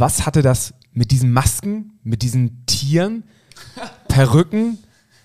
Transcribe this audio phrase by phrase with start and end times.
[0.00, 3.24] was hatte das mit diesen Masken, mit diesen Tieren,
[4.08, 4.78] Perücken?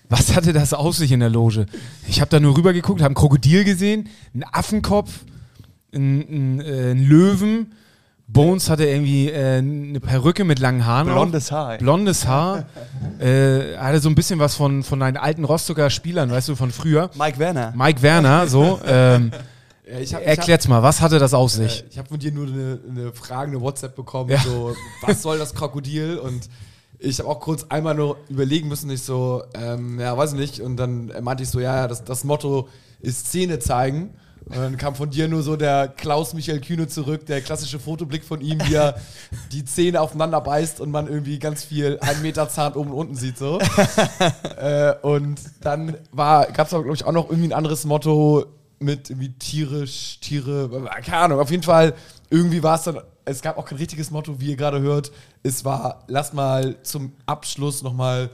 [0.08, 1.66] Was hatte das aus sich in der Loge?
[2.06, 5.24] Ich habe da nur rüber geguckt, habe ein Krokodil gesehen, einen Affenkopf,
[5.92, 7.72] einen, einen, äh, einen Löwen.
[8.28, 11.06] Bones hatte irgendwie äh, eine Perücke mit langen Haaren.
[11.06, 11.58] Blondes auf.
[11.58, 11.78] Haar.
[11.78, 12.66] Blondes Haar.
[13.18, 16.70] äh, hatte so ein bisschen was von, von deinen alten Rostocker Spielern, weißt du, von
[16.70, 17.10] früher.
[17.16, 17.72] Mike Werner.
[17.76, 18.80] Mike Werner, so.
[18.84, 19.32] Ähm,
[19.88, 21.78] Ja, ich hab, erklärt's mal, was hatte das auf Ich sich?
[21.78, 24.40] habe ich hab von dir nur eine, eine Frage, eine WhatsApp bekommen, Ja.
[24.40, 26.18] so, was soll das Krokodil?
[26.18, 26.48] Und
[26.98, 30.60] ich habe auch kurz einmal nur überlegen müssen, ich so, ähm, ja, weiß ich nicht.
[30.60, 32.68] Und dann meinte ich so, ja, ja, das, das Motto
[33.00, 34.14] ist Szene zeigen.
[34.46, 38.40] Und dann kam von dir nur so der Klaus-Michael Kühne zurück, der klassische Fotoblick von
[38.40, 38.96] ihm, wie er
[39.52, 43.14] die Zähne aufeinander beißt und man irgendwie ganz viel einen Meter Zahn oben und unten
[43.16, 43.58] sieht so.
[44.56, 48.46] äh, und dann gab es aber, glaube ich, auch noch irgendwie ein anderes Motto
[48.78, 51.94] mit irgendwie tierisch, Tiere, keine Ahnung, auf jeden Fall,
[52.30, 55.12] irgendwie war es dann, es gab auch kein richtiges Motto, wie ihr gerade hört,
[55.42, 58.30] es war, lass mal zum Abschluss nochmal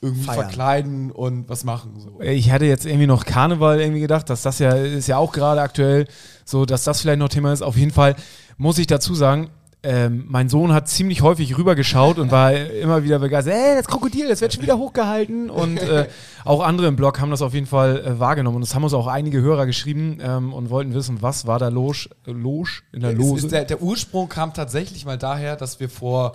[0.00, 0.40] irgendwie Feiern.
[0.40, 1.98] verkleiden und was machen.
[1.98, 2.20] So.
[2.20, 5.60] Ich hatte jetzt irgendwie noch Karneval irgendwie gedacht, dass das ja ist ja auch gerade
[5.60, 6.06] aktuell,
[6.44, 7.62] so dass das vielleicht noch Thema ist.
[7.62, 8.14] Auf jeden Fall
[8.58, 9.50] muss ich dazu sagen,
[9.88, 13.54] ähm, mein Sohn hat ziemlich häufig rübergeschaut und war immer wieder begeistert.
[13.54, 15.48] Ey, das Krokodil, das wird schon wieder hochgehalten.
[15.48, 16.08] Und äh,
[16.44, 18.56] auch andere im Blog haben das auf jeden Fall äh, wahrgenommen.
[18.56, 21.68] Und es haben uns auch einige Hörer geschrieben ähm, und wollten wissen, was war da
[21.68, 23.46] los, los in der Lose.
[23.46, 26.34] ist der, der Ursprung kam tatsächlich mal daher, dass wir vor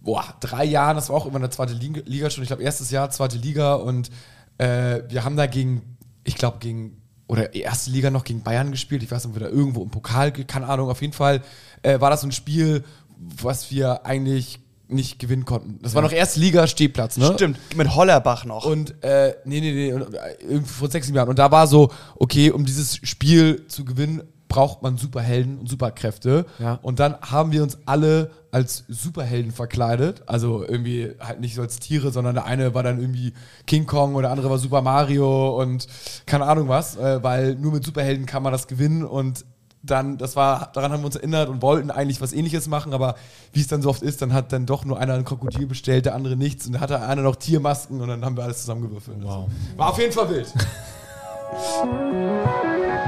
[0.00, 2.92] boah, drei Jahren, das war auch immer eine zweite Liga, Liga schon, ich glaube erstes
[2.92, 4.10] Jahr, zweite Liga und
[4.58, 5.82] äh, wir haben da gegen,
[6.22, 9.48] ich glaube gegen, oder erste Liga noch gegen Bayern gespielt, ich weiß nicht, ob wir
[9.48, 11.42] da irgendwo im Pokal, keine Ahnung, auf jeden Fall
[11.82, 12.84] äh, war das so ein Spiel,
[13.16, 15.78] was wir eigentlich nicht gewinnen konnten.
[15.82, 17.32] Das war noch erste Liga Stehplatz, ne?
[17.34, 18.64] Stimmt, mit Hollerbach noch.
[18.64, 21.28] Und äh, nee, nee, nee, äh, irgendwie vor sechs, sieben Jahren.
[21.28, 26.46] Und da war so, okay, um dieses Spiel zu gewinnen, braucht man Superhelden und Superkräfte.
[26.58, 26.78] Ja.
[26.82, 30.22] Und dann haben wir uns alle als Superhelden verkleidet.
[30.26, 33.34] Also irgendwie halt nicht so als Tiere, sondern der eine war dann irgendwie
[33.66, 35.86] King Kong oder der andere war Super Mario und
[36.26, 39.44] keine Ahnung was, äh, weil nur mit Superhelden kann man das gewinnen und
[39.82, 43.14] dann, das war, daran haben wir uns erinnert und wollten eigentlich was ähnliches machen, aber
[43.52, 46.04] wie es dann so oft ist, dann hat dann doch nur einer ein Krokodil bestellt,
[46.04, 49.18] der andere nichts und dann hatte einer noch Tiermasken und dann haben wir alles zusammengewürfelt.
[49.22, 49.30] Wow.
[49.30, 50.52] Also, war auf jeden Fall wild.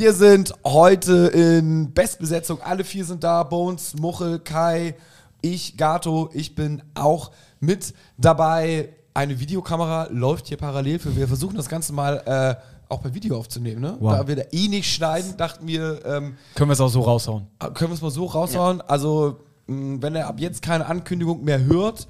[0.00, 2.62] Wir sind heute in Bestbesetzung.
[2.62, 3.42] Alle vier sind da.
[3.42, 4.94] Bones, Muchel, Kai,
[5.42, 6.30] ich, Gato.
[6.32, 8.94] Ich bin auch mit dabei.
[9.12, 11.00] Eine Videokamera läuft hier parallel.
[11.00, 13.82] Für wir versuchen das Ganze mal äh, auch per Video aufzunehmen.
[13.82, 13.98] Ne?
[14.00, 14.12] Wow.
[14.12, 17.46] Da wir da eh nicht schneiden, dachten wir, ähm, Können wir es auch so raushauen.
[17.58, 18.80] können wir es mal so raushauen.
[18.80, 22.08] Also, mh, wenn er ab jetzt keine Ankündigung mehr hört,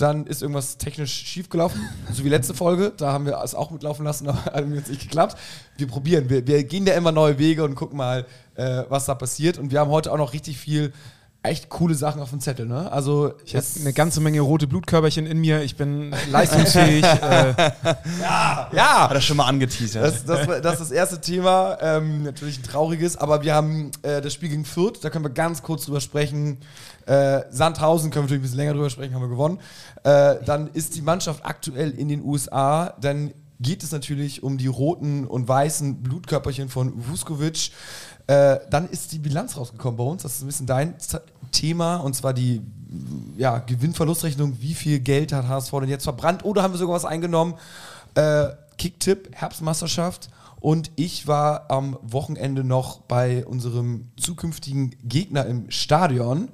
[0.00, 1.80] dann ist irgendwas technisch schiefgelaufen.
[2.12, 2.92] So wie letzte Folge.
[2.96, 5.36] Da haben wir es auch mitlaufen lassen, aber hat jetzt nicht geklappt.
[5.76, 6.28] Wir probieren.
[6.28, 9.58] Wir, wir gehen ja immer neue Wege und gucken mal, äh, was da passiert.
[9.58, 10.92] Und wir haben heute auch noch richtig viel
[11.42, 12.66] echt coole Sachen auf dem Zettel.
[12.66, 12.90] Ne?
[12.92, 15.62] Also, Ich habe eine ganze Menge rote Blutkörperchen in mir.
[15.62, 17.02] Ich bin leistungsfähig.
[17.02, 17.54] äh,
[18.72, 20.04] ja, Hat er schon mal angeteasert.
[20.04, 21.78] Das, das, das ist das erste Thema.
[21.80, 25.30] Ähm, natürlich ein trauriges, aber wir haben äh, das Spiel gegen Fürth, da können wir
[25.30, 26.58] ganz kurz drüber sprechen.
[27.06, 29.58] Äh, Sandhausen können wir natürlich ein bisschen länger drüber sprechen, haben wir gewonnen.
[30.04, 32.94] Äh, dann ist die Mannschaft aktuell in den USA.
[33.00, 37.70] Dann geht es natürlich um die roten und weißen Blutkörperchen von Vuskovic.
[38.26, 40.22] Äh, dann ist die Bilanz rausgekommen bei uns.
[40.22, 40.94] Das ist ein bisschen dein
[41.52, 42.62] Thema und zwar die
[43.36, 44.60] ja, Gewinn-Verlustrechnung.
[44.60, 47.54] Wie viel Geld hat HSV denn jetzt verbrannt oder haben wir sogar was eingenommen?
[48.14, 48.48] Äh,
[48.78, 50.30] Kicktipp, Herbstmeisterschaft.
[50.60, 56.48] Und ich war am Wochenende noch bei unserem zukünftigen Gegner im Stadion.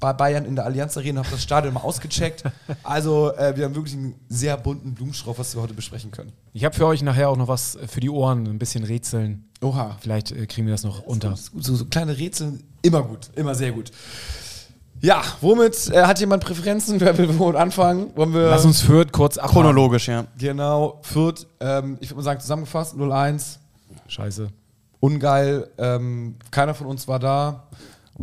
[0.00, 2.42] Bei Bayern in der Allianz Arena, habe das Stadion mal ausgecheckt.
[2.82, 6.32] Also, äh, wir haben wirklich einen sehr bunten Blumenstrauß, was wir heute besprechen können.
[6.54, 9.44] ich habe für euch nachher auch noch was für die Ohren, ein bisschen Rätseln.
[9.60, 9.96] Oha.
[10.00, 11.30] Vielleicht äh, kriegen wir das noch unter.
[11.30, 11.64] Gut.
[11.64, 13.90] So, so kleine Rätsel, immer gut, immer sehr gut.
[15.02, 17.00] Ja, womit äh, hat jemand Präferenzen?
[17.00, 18.10] Wer will womit anfangen?
[18.16, 19.54] Wollen wir Lass uns Fürth kurz abhaken.
[19.54, 20.26] Chronologisch, ja.
[20.38, 23.56] genau Fürth, ähm, ich würde mal sagen, zusammengefasst 0-1.
[24.08, 24.48] Scheiße.
[25.00, 25.68] ungeil.
[25.78, 27.68] Ähm, keiner von uns war da.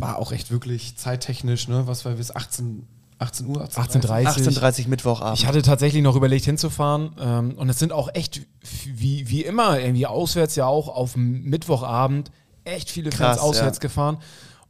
[0.00, 1.86] War auch echt wirklich zeittechnisch, ne?
[1.86, 2.86] Was war bis 18,
[3.18, 3.64] 18 Uhr?
[3.64, 5.38] 18.30 18.30 Mittwochabend.
[5.38, 8.42] Ich hatte tatsächlich noch überlegt hinzufahren ähm, und es sind auch echt,
[8.86, 12.30] wie, wie immer, irgendwie auswärts ja auch auf Mittwochabend
[12.64, 13.82] echt viele Fans Krass, auswärts ja.
[13.82, 14.18] gefahren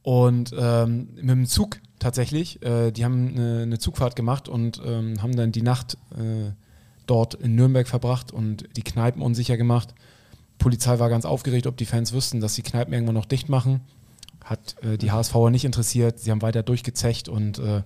[0.03, 5.21] und ähm, mit dem Zug tatsächlich, äh, die haben eine, eine Zugfahrt gemacht und ähm,
[5.21, 6.53] haben dann die Nacht äh,
[7.07, 9.95] dort in Nürnberg verbracht und die Kneipen unsicher gemacht.
[10.59, 13.81] Polizei war ganz aufgeregt, ob die Fans wüssten, dass die Kneipen irgendwann noch dicht machen.
[14.45, 16.19] Hat äh, die HSVer nicht interessiert.
[16.21, 17.83] Sie haben weiter durchgezecht und äh,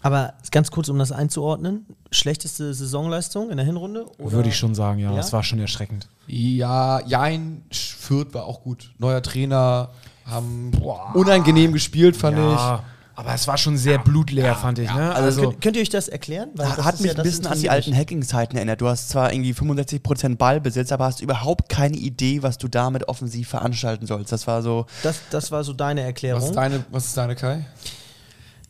[0.00, 4.06] Aber ganz kurz, um das einzuordnen, schlechteste Saisonleistung in der Hinrunde?
[4.18, 4.32] Oder?
[4.32, 5.16] würde ich schon sagen, ja, Ja?
[5.16, 6.08] das war schon erschreckend.
[6.28, 8.92] Ja, Jein, Fürth war auch gut.
[8.98, 9.90] Neuer Trainer,
[10.24, 10.70] haben
[11.14, 12.84] unangenehm gespielt, fand Ja,
[13.18, 14.88] aber es war schon sehr blutleer, fand ich.
[14.94, 15.12] Ne?
[15.12, 16.50] Also, Also, könnt, könnt ihr euch das erklären?
[16.54, 17.92] Weil das Hat mich ja- ein bisschen an die alten.
[17.96, 18.80] Hacking-Zeiten erinnert.
[18.80, 23.48] Du hast zwar irgendwie 65% Ballbesitz, aber hast überhaupt keine Idee, was du damit offensiv
[23.48, 24.30] veranstalten sollst.
[24.30, 24.86] Das war so.
[25.02, 26.02] Das, das war so deine.
[26.02, 26.40] Erklärung.
[26.42, 27.66] Was ist deine, was ist deine Kai?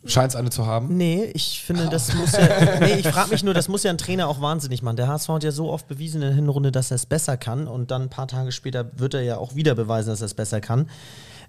[0.05, 0.95] Scheint es eine zu haben.
[0.95, 2.79] Nee, ich finde, das muss ja.
[2.79, 4.95] Nee, ich frage mich nur, das muss ja ein Trainer auch wahnsinnig machen.
[4.95, 7.67] Der HSV hat ja so oft bewiesen in der Hinrunde, dass er es besser kann
[7.67, 10.33] und dann ein paar Tage später wird er ja auch wieder beweisen, dass er es
[10.33, 10.89] besser kann.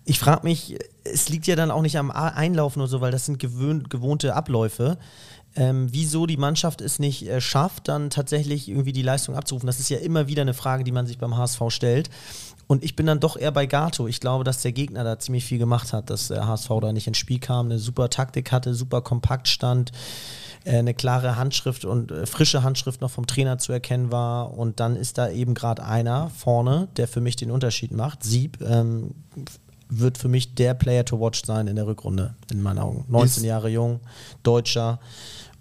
[0.04, 3.26] Ich frage mich, es liegt ja dann auch nicht am Einlaufen oder so, weil das
[3.26, 4.98] sind gewöhn, gewohnte Abläufe.
[5.56, 9.66] Ähm, wieso die Mannschaft es nicht äh, schafft, dann tatsächlich irgendwie die Leistung abzurufen.
[9.66, 12.08] Das ist ja immer wieder eine Frage, die man sich beim HSV stellt.
[12.70, 14.06] Und ich bin dann doch eher bei Gato.
[14.06, 17.08] Ich glaube, dass der Gegner da ziemlich viel gemacht hat, dass der HSV da nicht
[17.08, 19.90] ins Spiel kam, eine super Taktik hatte, super kompakt stand,
[20.62, 24.56] äh, eine klare Handschrift und äh, frische Handschrift noch vom Trainer zu erkennen war.
[24.56, 28.22] Und dann ist da eben gerade einer vorne, der für mich den Unterschied macht.
[28.22, 29.16] Sieb ähm,
[29.88, 33.04] wird für mich der Player to watch sein in der Rückrunde, in meinen Augen.
[33.08, 33.98] 19 Ist- Jahre jung,
[34.44, 35.00] Deutscher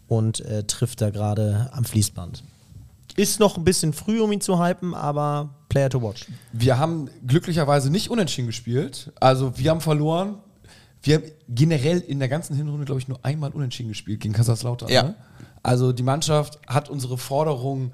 [0.07, 2.43] und äh, trifft da gerade am Fließband.
[3.15, 6.25] Ist noch ein bisschen früh, um ihn zu hypen, aber Player to watch.
[6.51, 9.11] Wir haben glücklicherweise nicht unentschieden gespielt.
[9.19, 10.37] Also wir haben verloren.
[11.01, 14.89] Wir haben generell in der ganzen Hinrunde, glaube ich, nur einmal unentschieden gespielt gegen Kaiserslautern.
[14.89, 15.03] Ja.
[15.03, 15.15] Ne?
[15.63, 17.91] Also die Mannschaft hat unsere Forderung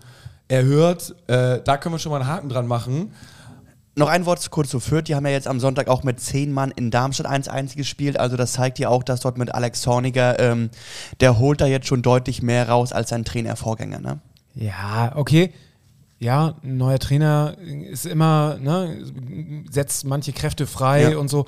[0.47, 1.15] erhört.
[1.27, 3.11] Äh, da können wir schon mal einen Haken dran machen.
[3.97, 5.07] Noch ein Wort zu kurz zu Fürth.
[5.07, 8.19] Die haben ja jetzt am Sonntag auch mit zehn Mann in Darmstadt 1-1 gespielt.
[8.19, 10.69] Also das zeigt ja auch, dass dort mit Alex Zorniger, ähm,
[11.21, 13.99] der holt da jetzt schon deutlich mehr raus als sein Trainervorgänger.
[13.99, 14.19] Ne?
[14.55, 15.51] Ja, okay.
[16.19, 19.03] Ja, ein neuer Trainer ist immer, ne,
[19.69, 21.17] setzt manche Kräfte frei Ja.
[21.17, 21.45] und so.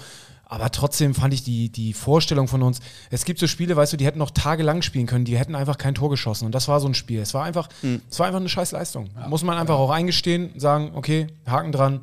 [0.50, 3.98] Aber trotzdem fand ich die, die Vorstellung von uns, es gibt so Spiele, weißt du,
[3.98, 6.46] die hätten noch tagelang spielen können, die hätten einfach kein Tor geschossen.
[6.46, 7.20] Und das war so ein Spiel.
[7.22, 7.68] Es war einfach,
[8.10, 9.10] es war einfach eine scheiß Leistung.
[9.28, 12.02] Muss man einfach auch eingestehen, sagen, okay, Haken dran.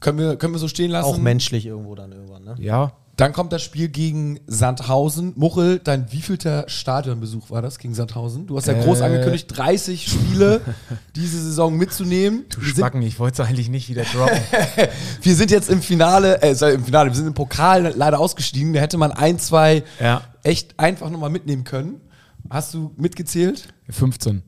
[0.00, 1.06] Können wir, können wir so stehen lassen.
[1.08, 2.56] Auch menschlich irgendwo dann irgendwann, ne?
[2.58, 5.34] Ja, Dann kommt das Spiel gegen Sandhausen.
[5.36, 8.46] Muchel, dein wievielter Stadionbesuch war das gegen Sandhausen?
[8.46, 8.82] Du hast ja Äh.
[8.82, 10.62] groß angekündigt, 30 Spiele
[11.16, 12.46] diese Saison mitzunehmen.
[12.48, 14.38] du Wir Spacken, ich wollte es eigentlich nicht wieder droppen.
[15.22, 18.72] wir sind jetzt im Finale, äh, sorry, im Finale, wir sind im Pokal leider ausgestiegen.
[18.72, 22.00] Da hätte man ein, zwei ja, echt einfach nochmal mitnehmen können.
[22.48, 23.68] Hast du mitgezählt?
[23.90, 24.42] 15.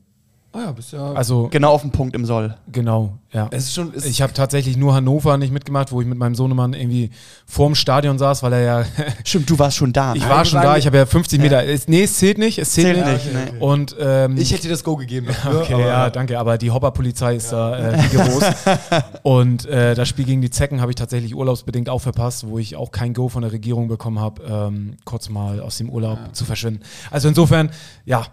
[0.55, 1.13] Ah ja, bist ja.
[1.13, 2.53] Also, Genau auf den Punkt im Soll.
[2.71, 3.47] genau, ja.
[3.49, 3.91] es ist schon.
[3.95, 7.09] Es Ich habe tatsächlich nur Hannover nicht mitgemacht, wo ich mit meinem Sohnemann irgendwie
[7.47, 8.85] vorm Stadion saß, weil er ja.
[9.25, 10.13] Stimmt, du warst schon da.
[10.13, 10.29] ich ne?
[10.29, 11.65] war schon da, ich habe ja 50 Meter.
[11.65, 13.33] Es, nee, es zählt nicht, es zählt, Zählt nicht.
[13.33, 13.59] nicht, nee.
[13.59, 15.25] Und ähm, ich hätte dir das Go gegeben.
[15.25, 16.37] Dafür, Okay, aber- ja, danke.
[16.37, 18.43] Aber die Hopper-Polizei ist da äh, rigoros.
[19.23, 22.75] und äh, das Spiel gegen die Zecken habe ich tatsächlich urlaubsbedingt auch verpasst, wo ich
[22.75, 26.45] auch kein Go von der Regierung bekommen habe, ähm, kurz mal aus dem Urlaub zu
[26.45, 26.81] verschwinden.
[27.09, 27.71] Also insofern,
[28.05, 28.27] ja,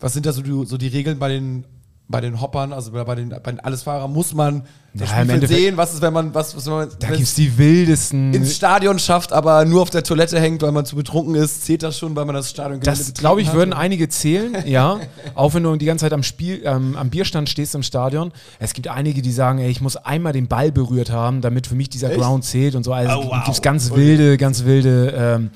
[0.00, 1.64] Was sind da so die, so die Regeln bei den,
[2.08, 4.12] bei den Hoppern, also bei den, bei den Allesfahrern?
[4.12, 4.62] Muss man
[4.94, 5.76] das Ja, Spielfeld sehen?
[5.76, 8.32] Was ist, wenn man, was, was, wenn man da wenn's gibt es die wildesten.
[8.34, 11.64] ins Stadion schafft, aber nur auf der Toilette hängt, weil man zu betrunken ist?
[11.64, 13.54] Zählt das schon, weil man das Stadion Das glaube ich, hat?
[13.56, 15.00] würden einige zählen, ja.
[15.34, 18.32] Auch wenn du die ganze Zeit am Spiel, ähm, am Bierstand stehst im Stadion.
[18.58, 21.74] Es gibt einige, die sagen, ey, ich muss einmal den Ball berührt haben, damit für
[21.74, 22.20] mich dieser Echt?
[22.20, 22.92] Ground zählt und so.
[22.92, 23.44] Also Oh, wow.
[23.44, 25.50] gibt es ganz wilde, ganz wilde ähm,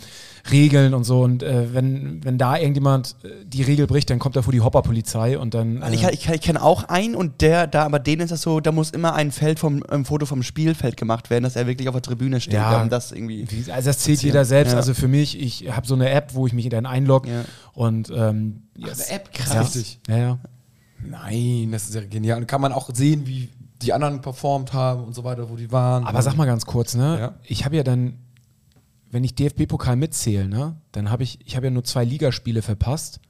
[0.50, 1.22] Regeln und so.
[1.22, 4.60] Und äh, wenn, wenn da irgendjemand äh, die Regel bricht, dann kommt er vor die
[4.60, 5.82] Hopper-Polizei und dann.
[5.92, 8.60] Ich, Äh, ich, ich kenne auch einen und der, da, aber denen ist das so,
[8.60, 11.88] da muss immer ein Feld vom, ein Foto vom Spielfeld gemacht werden, dass er wirklich
[11.88, 12.54] auf der Tribüne steht.
[12.54, 12.82] Ja.
[12.82, 13.46] um das irgendwie.
[13.50, 14.72] wie- also das zählt jeder selbst.
[14.72, 14.76] Ja.
[14.78, 17.44] Also für mich, ich habe so eine App, wo ich mich dann einlogge Ja.
[17.74, 19.10] und ähm, yes.
[19.10, 19.52] App, krass.
[19.54, 19.60] Ja.
[19.62, 20.00] Richtig.
[20.08, 20.38] Ja, ja.
[21.02, 22.38] Nein, das ist ja genial.
[22.38, 23.48] Und kann man auch sehen, wie
[23.82, 26.04] die anderen performt haben und so weiter, wo die waren.
[26.06, 27.18] Aber sag mal ganz kurz, ne?
[27.18, 27.34] Ja.
[27.44, 28.18] Ich habe ja dann,
[29.10, 33.20] wenn ich DFB-Pokal mitzähle, ne, dann habe ich, ich habe ja nur zwei Ligaspiele verpasst.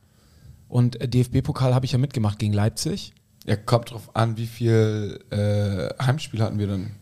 [0.69, 3.13] Und äh, DFB-Pokal habe ich ja mitgemacht gegen Leipzig.
[3.47, 6.93] Ja, kommt drauf an, wie viel äh, Heimspiele hatten wir dann.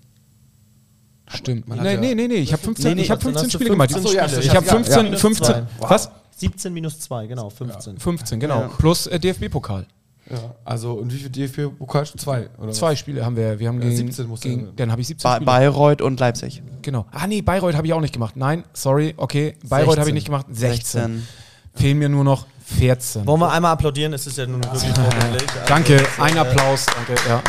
[1.27, 1.69] Stimmt.
[1.69, 3.45] man Nee, ja- nee, nee, nee, ich habe 15, Nee, nee, ich hab dann 15
[3.45, 3.93] hast du Spiele gemacht.
[3.93, 4.41] 15 Ach so, ja.
[4.41, 5.19] Ich habe ja, 15, ja.
[5.19, 5.67] 15, Zwei.
[5.81, 6.11] was?
[6.37, 7.99] 17 minus 2, genau, 15.
[7.99, 8.69] 15, genau.
[8.79, 9.87] Plus äh, DFB-Pokal.
[10.31, 10.55] Ja.
[10.65, 12.07] Also, und wie viel DFB-Pokal?
[12.07, 12.73] Zwei, oder?
[12.73, 13.59] Zwei Spiele haben wir.
[13.59, 15.47] Wir haben Ja, gegen, 17 muss gegen dann habe ich 17 Ba Spiele.
[15.47, 16.63] Bayreuth und Leipzig.
[16.83, 17.07] Genau.
[17.11, 18.37] Ah nee, Bayreuth habe ich auch nicht gemacht.
[18.37, 19.57] Nein, sorry, okay.
[19.67, 20.09] Bayreuth habe 16.
[20.09, 20.47] ich nicht gemacht.
[20.51, 21.27] 16.
[21.75, 22.47] Fehlen mir nur noch
[22.79, 23.27] 14.
[23.27, 24.13] Wollen wir einmal applaudieren?
[24.13, 25.49] Es ist ja nun wirklich vorbildlich.
[25.61, 26.87] Also, Danke, ein äh, Applaus.
[26.87, 27.43] Danke, ja.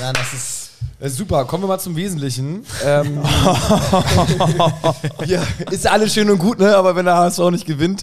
[0.00, 0.70] Ja, das ist.
[1.00, 2.64] Äh, super, kommen wir mal zum Wesentlichen.
[2.84, 3.22] Ähm,
[5.26, 6.76] ja, ist alles schön und gut, ne?
[6.76, 8.02] aber wenn der HSV nicht gewinnt,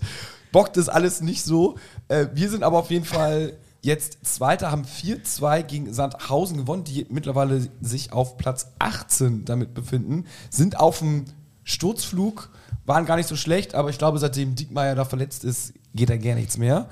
[0.52, 1.76] bockt das alles nicht so.
[2.10, 7.06] Äh, wir sind aber auf jeden Fall jetzt Zweiter, haben 4-2 gegen Sandhausen gewonnen, die
[7.10, 11.26] mittlerweile sich auf Platz 18 damit befinden, sind auf dem
[11.64, 12.50] Sturzflug,
[12.86, 16.18] waren gar nicht so schlecht, aber ich glaube, seitdem Diekmeyer da verletzt ist, geht da
[16.18, 16.90] gar nichts mehr.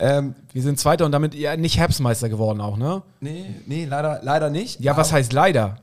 [0.00, 3.02] Ähm, Wir sind Zweiter und damit ja nicht Herbstmeister geworden auch, ne?
[3.20, 4.80] nee, nee, leider, leider nicht.
[4.80, 5.78] Ja, was heißt leider?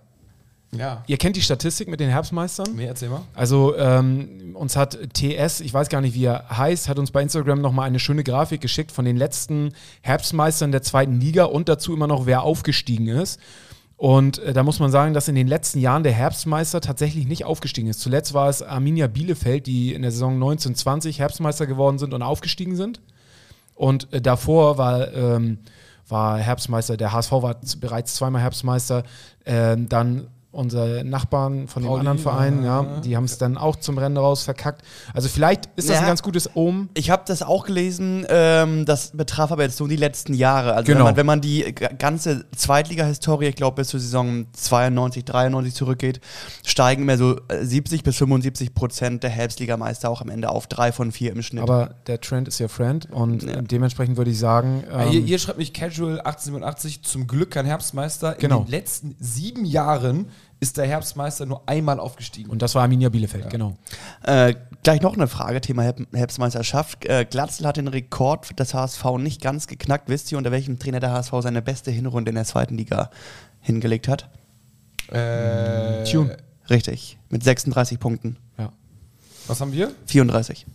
[0.77, 1.03] Ja.
[1.07, 2.75] Ihr kennt die Statistik mit den Herbstmeistern?
[2.75, 3.21] Nee, erzähl mal.
[3.33, 7.21] Also ähm, uns hat TS, ich weiß gar nicht, wie er heißt, hat uns bei
[7.21, 11.93] Instagram nochmal eine schöne Grafik geschickt von den letzten Herbstmeistern der zweiten Liga und dazu
[11.93, 13.39] immer noch, wer aufgestiegen ist.
[13.97, 17.45] Und äh, da muss man sagen, dass in den letzten Jahren der Herbstmeister tatsächlich nicht
[17.45, 18.01] aufgestiegen ist.
[18.01, 22.75] Zuletzt war es Arminia Bielefeld, die in der Saison 1920 Herbstmeister geworden sind und aufgestiegen
[22.75, 23.01] sind.
[23.73, 25.59] Und äh, davor war, ähm,
[26.07, 29.03] war Herbstmeister, der HSV war bereits zweimal Herbstmeister.
[29.45, 32.99] Ähm, dann unsere Nachbarn von dem Pauli, anderen Verein, ja, ja.
[33.01, 34.81] die haben es dann auch zum Rennen raus verkackt.
[35.13, 36.01] Also vielleicht ist das Ja.
[36.01, 36.89] ein ganz gutes Omen.
[36.95, 40.73] Ich habe das auch gelesen, ähm, das betraf aber jetzt nur die letzten Jahre.
[40.73, 40.99] Also Genau.
[40.99, 46.21] wenn, man, wenn man die ganze Zweitliga-Historie, ich glaube bis zur Saison 92, 93 zurückgeht,
[46.65, 50.91] steigen immer so äh, 70 bis 75 Prozent der Herbstligameister auch am Ende auf drei
[50.91, 51.63] von vier im Schnitt.
[51.63, 53.55] Aber der Trend ist ja Friend und Ja.
[53.55, 57.51] äh, dementsprechend würde ich sagen, Ah, hier, ähm, hier schreibt mich Casual 1887, zum Glück
[57.51, 58.35] kein Herbstmeister.
[58.39, 58.59] Genau.
[58.59, 60.27] In den letzten sieben Jahren
[60.59, 62.49] ist der Herbstmeister nur einmal aufgestiegen.
[62.49, 63.77] und das war Arminia Bielefeld, genau.
[64.23, 67.05] Äh, gleich noch eine Frage, Thema Herb Herbstmeisterschaft.
[67.05, 70.09] Äh, Glatzel hat den Rekord des HSV nicht ganz geknackt.
[70.09, 73.09] Wisst ihr, unter welchem Trainer der HSV seine beste Hinrunde in der zweiten Liga
[73.61, 74.29] hingelegt hat?
[75.11, 76.37] äh, Tune.
[76.69, 78.37] Richtig, mit 36 Punkten.
[78.57, 78.71] Ja.
[79.47, 79.91] Was haben wir?
[80.07, 80.65] 34.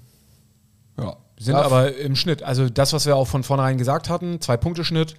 [0.98, 1.16] Ja.
[1.38, 4.56] Sind Ja, aber im Schnitt, also das, was wir auch von vornherein gesagt hatten, zwei
[4.56, 5.16] Punkte Schnitt.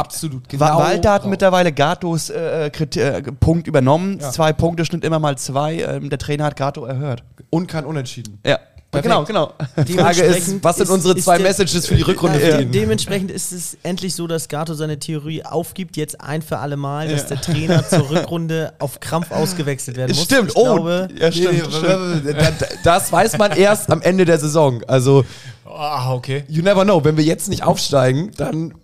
[0.00, 0.78] Absolut Genau.
[0.78, 1.30] Walter hat drauf.
[1.30, 4.18] mittlerweile Gatos äh, Krit äh, Punkt übernommen.
[4.20, 4.30] Ja.
[4.30, 5.80] Zwei Punkte Schnitt immer mal zwei.
[5.80, 7.22] Ähm, der Trainer hat Gato erhört.
[7.50, 8.38] und kein Unentschieden.
[8.44, 8.58] Ja,
[8.90, 9.02] Perfekt.
[9.04, 9.52] genau, genau.
[9.86, 12.40] Die Frage ist, Dementsprechend was sind ist- unsere ist zwei der- Messages für die Rückrunde
[12.44, 12.72] Ja, für ihn?
[12.72, 17.08] dementsprechend ist es endlich so, dass Gato seine Theorie aufgibt, jetzt ein für alle Mal,
[17.08, 20.24] dass der Trainer zur Rückrunde auf Krampf ausgewechselt werden muss.
[20.24, 22.26] Stimmt, ich oh, glaube, ja, stimmt, stimmt.
[22.26, 24.82] da- da- Das weiß man erst am Ende der Saison.
[24.88, 25.24] Also,
[25.64, 26.42] Ah, okay.
[26.48, 27.04] you never know.
[27.04, 28.74] Wenn wir jetzt nicht aufsteigen, dann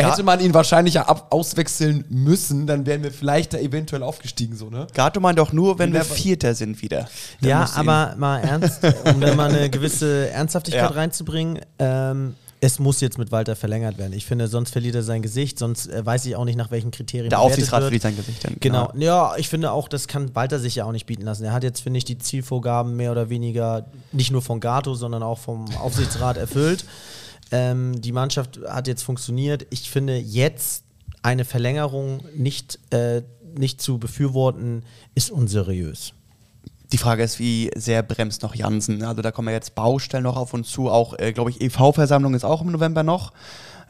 [0.00, 0.10] Ja.
[0.10, 2.66] hätte man ihn wahrscheinlich ja ab auswechseln müssen.
[2.66, 4.54] Dann wären wir vielleicht da eventuell aufgestiegen.
[4.56, 4.86] So, ne?
[4.92, 7.08] Gato meint doch nur, wenn wir Vierter sind wieder.
[7.40, 10.96] Dann Ja, aber mal ernst, um da mal eine gewisse Ernsthaftigkeit Ja.
[10.96, 11.60] reinzubringen.
[11.78, 14.12] Ähm, es muss jetzt mit Walter verlängert werden.
[14.14, 16.90] Ich finde, sonst verliert er sein Gesicht, sonst äh, weiß ich auch nicht, nach welchen
[16.90, 18.56] Kriterien Der bewertet Aufsichtsrat verliert sein Gesicht dann.
[18.60, 18.92] Genau.
[18.96, 21.44] Ja, ich finde auch, das kann Walter sich ja auch nicht bieten lassen.
[21.44, 25.22] Er hat jetzt, finde ich, die Zielvorgaben mehr oder weniger nicht nur von Gato, sondern
[25.22, 26.84] auch vom Aufsichtsrat erfüllt.
[27.50, 29.66] Ähm, die Mannschaft hat jetzt funktioniert.
[29.70, 30.84] Ich finde, jetzt
[31.22, 33.22] eine Verlängerung nicht, äh,
[33.56, 34.84] nicht zu befürworten,
[35.14, 36.12] ist unseriös.
[36.92, 39.02] Die Frage ist, wie sehr bremst noch Jansen?
[39.02, 40.88] Also da kommen ja jetzt Baustellen noch auf uns zu.
[40.88, 43.32] Auch, äh, glaube ich, EV-Versammlung ist auch im November noch.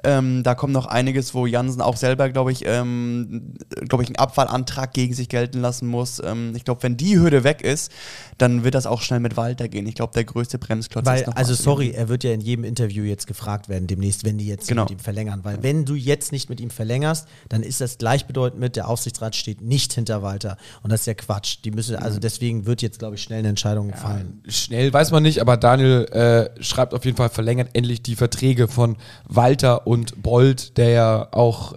[0.04, 3.54] Ähm, da kommt noch einiges, wo Jansen auch selber, glaube ich, ähm,
[3.88, 6.20] glaube ich, einen Abfallantrag gegen sich gelten lassen muss.
[6.24, 7.90] Ähm, ich glaube, wenn die Hürde weg ist,
[8.38, 9.86] dann wird das auch schnell mit Walter gehen.
[9.86, 12.64] Ich glaube, der größte Bremsklotz Weil, ist noch also sorry, er wird ja in jedem
[12.64, 14.82] Interview jetzt gefragt werden, demnächst, wenn die jetzt Genau.
[14.82, 15.40] mit ihm verlängern.
[15.42, 19.34] Weil wenn du jetzt nicht mit ihm verlängerst, dann ist das gleichbedeutend mit, der Aufsichtsrat
[19.34, 20.56] steht nicht hinter Walter.
[20.82, 21.58] Und das ist ja Quatsch.
[21.64, 24.42] Die müssen, also deswegen wird jetzt, glaube ich, schnell eine Entscheidung fallen.
[24.48, 28.68] Schnell weiß man nicht, aber Daniel äh, schreibt auf jeden Fall, verlängert endlich die Verträge
[28.68, 28.96] von
[29.28, 31.76] Walter und Bold, der ja auch äh,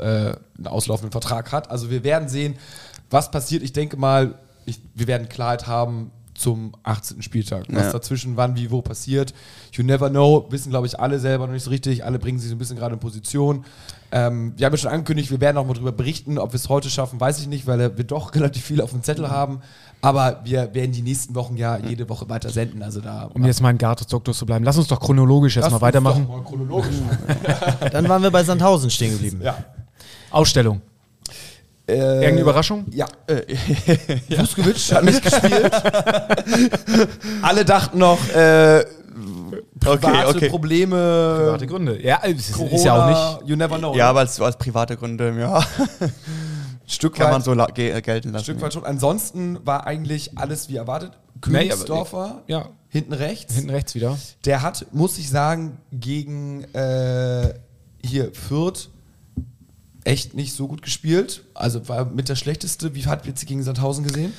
[0.58, 1.70] einen auslaufenden Vertrag hat.
[1.70, 2.58] Also wir werden sehen,
[3.12, 3.62] was passiert.
[3.62, 4.34] Ich denke mal,
[4.66, 7.22] ich, wir werden Klarheit haben zum 18.
[7.22, 7.66] Spieltag.
[7.70, 7.92] Was Ja.
[7.92, 9.34] dazwischen wann, wie, wo passiert.
[9.74, 12.04] You never know, wissen glaube ich alle selber noch nicht so richtig.
[12.04, 13.66] Alle bringen sich so ein bisschen gerade in Position.
[14.12, 16.38] Ähm, wir haben ja schon angekündigt, wir werden auch mal darüber berichten.
[16.40, 19.04] Ob wir es heute schaffen, weiß ich nicht, weil wir doch relativ viel auf dem
[19.04, 19.60] Zettel haben.
[20.02, 22.82] Aber wir werden die nächsten Wochen ja jede Woche weiter senden.
[22.82, 24.64] Also da Um jetzt mal in Gatos Doktor zu bleiben.
[24.66, 26.26] Lass uns doch chronologisch jetzt Lass mal uns weitermachen.
[26.28, 26.96] doch mal chronologisch.
[27.92, 29.42] Dann waren wir bei Sandhausen stehen geblieben.
[29.44, 29.58] ja.
[30.32, 30.82] Ausstellung.
[31.90, 32.86] Äh, Irgendeine Überraschung?
[32.92, 33.08] Ja.
[34.38, 35.72] Vuskovic hat nicht gespielt.
[37.42, 38.86] Alle dachten noch, äh,
[39.80, 40.50] private okay.
[40.50, 40.96] Probleme,
[41.46, 42.02] Private Gründe.
[42.02, 43.50] Ja, es ist, Corona, ist ja auch nicht.
[43.50, 43.96] You never know.
[43.96, 45.64] Ja, aber als, als private Gründe, ja,
[46.86, 48.44] Stück kann weit, man so la- ge äh, gelten lassen.
[48.44, 48.86] Stück weit schon.
[48.86, 51.12] Ansonsten war eigentlich alles wie erwartet.
[51.48, 53.54] Nee, Königsdorfer, Ja, hinten rechts.
[53.56, 54.18] hinten rechts wieder.
[54.46, 57.54] Der hat, muss ich sagen, gegen äh,
[58.04, 58.90] hier Fürth
[60.10, 61.44] echt nicht so gut gespielt.
[61.54, 62.96] Also war mit der schlechteste.
[62.96, 64.34] Wie hat jetzt gegen Sandhausen gesehen?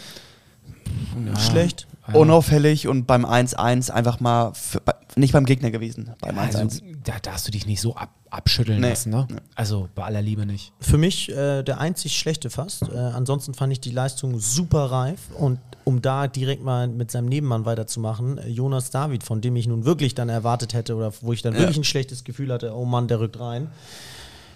[1.39, 1.87] Schlecht.
[2.13, 4.83] Unauffällig und beim 1-1 einfach mal für,
[5.15, 6.11] nicht beim Gegner gewesen.
[6.21, 6.57] Beim 1-1.
[6.57, 8.89] Also, da darfst du dich nicht so ab, abschütteln Nee.
[8.89, 9.29] lassen, ne?
[9.55, 10.73] Also bei aller Liebe nicht.
[10.81, 12.83] Für mich äh, der einzig schlechte fast.
[12.89, 15.21] Äh, ansonsten fand ich die Leistung super reif.
[15.39, 19.69] Und um da direkt mal mit seinem Nebenmann weiterzumachen, äh, Jonas David, von dem ich
[19.69, 22.85] nun wirklich dann erwartet hätte oder wo ich dann wirklich ein schlechtes Gefühl hatte, oh
[22.85, 23.69] Mann, der rückt rein.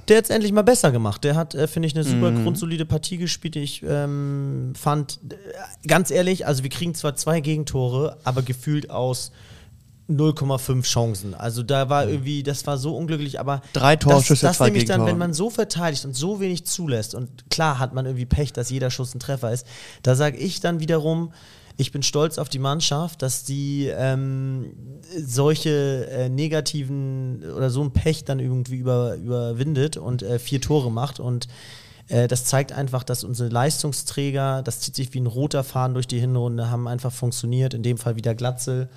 [0.08, 1.24] Der hat es endlich mal besser gemacht.
[1.24, 2.44] Der hat, äh, finde ich, eine super Mhm.
[2.44, 3.56] grundsolide Partie gespielt.
[3.56, 9.32] Ich ähm, fand, äh, ganz ehrlich, also wir kriegen zwar zwei Gegentore, aber gefühlt aus
[10.08, 11.34] 0,5 Chancen.
[11.34, 14.78] Also da war irgendwie, das war so unglücklich, aber Drei Torschüsse, das, das zwei nehme
[14.78, 18.26] ich dann, wenn man so verteidigt und so wenig zulässt und klar hat man irgendwie
[18.26, 19.66] Pech, dass jeder Schuss ein Treffer ist,
[20.02, 21.32] da sage ich dann wiederum,
[21.76, 24.72] ich bin stolz auf die Mannschaft, dass die ähm,
[25.16, 30.90] solche äh, negativen oder so ein Pech dann irgendwie über, überwindet und äh, vier Tore
[30.90, 31.48] macht und
[32.08, 36.06] äh, das zeigt einfach, dass unsere Leistungsträger, das zieht sich wie ein roter Faden durch
[36.06, 38.88] die Hinrunde, haben einfach funktioniert, in dem Fall wieder Glatzel.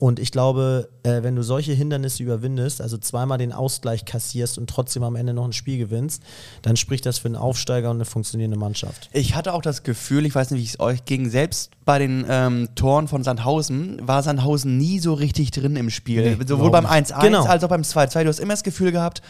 [0.00, 4.68] Und ich glaube, äh, wenn du solche Hindernisse überwindest, also zweimal den Ausgleich kassierst und
[4.70, 6.22] trotzdem am Ende noch ein Spiel gewinnst,
[6.62, 9.10] dann spricht das für einen Aufsteiger und eine funktionierende Mannschaft.
[9.12, 12.24] Ich hatte auch das Gefühl, ich weiß nicht, wie es euch ging, selbst bei den
[12.30, 16.38] ähm, Toren von Sandhausen war Sandhausen nie so richtig drin im Spiel.
[16.46, 17.44] Sowohl beim 1-1 Genau.
[17.44, 18.22] als auch beim 2-2.
[18.22, 19.20] Du hast immer das Gefühl gehabt,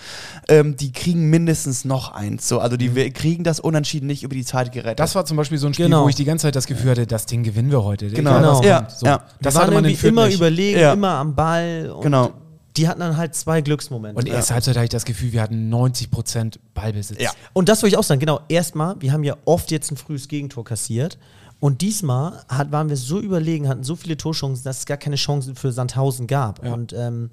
[0.48, 2.46] ähm, die kriegen mindestens noch eins.
[2.46, 5.00] So, also die wir- kriegen das Unentschieden nicht über die Zeit gerettet.
[5.00, 6.04] Das war zum Beispiel so ein Spiel, Genau.
[6.04, 8.08] wo ich die ganze Zeit das Gefühl hatte, das Ding gewinnen wir heute.
[8.08, 8.36] Genau.
[8.36, 8.62] Genau.
[8.62, 8.86] Ja.
[8.94, 9.06] So.
[9.06, 9.24] ja.
[9.40, 10.38] Das wir hatte man Fürth immer nicht.
[10.60, 10.92] Überlegen, Ja.
[10.92, 11.90] immer am Ball.
[11.90, 12.30] Und Genau.
[12.76, 14.16] Die hatten dann halt zwei Glücksmomente.
[14.16, 17.20] Und erste Halbzeit hatte ich das Gefühl, wir hatten 90% Ballbesitz.
[17.20, 17.30] Ja.
[17.52, 20.28] Und das wollte ich auch sagen, genau, erstmal, wir haben ja oft jetzt ein frühes
[20.28, 21.18] Gegentor kassiert.
[21.58, 25.16] Und diesmal hat, waren wir so überlegen, hatten so viele Torchancen, dass es gar keine
[25.16, 26.64] Chancen für Sandhausen gab.
[26.64, 26.72] Ja.
[26.72, 27.30] Und ähm,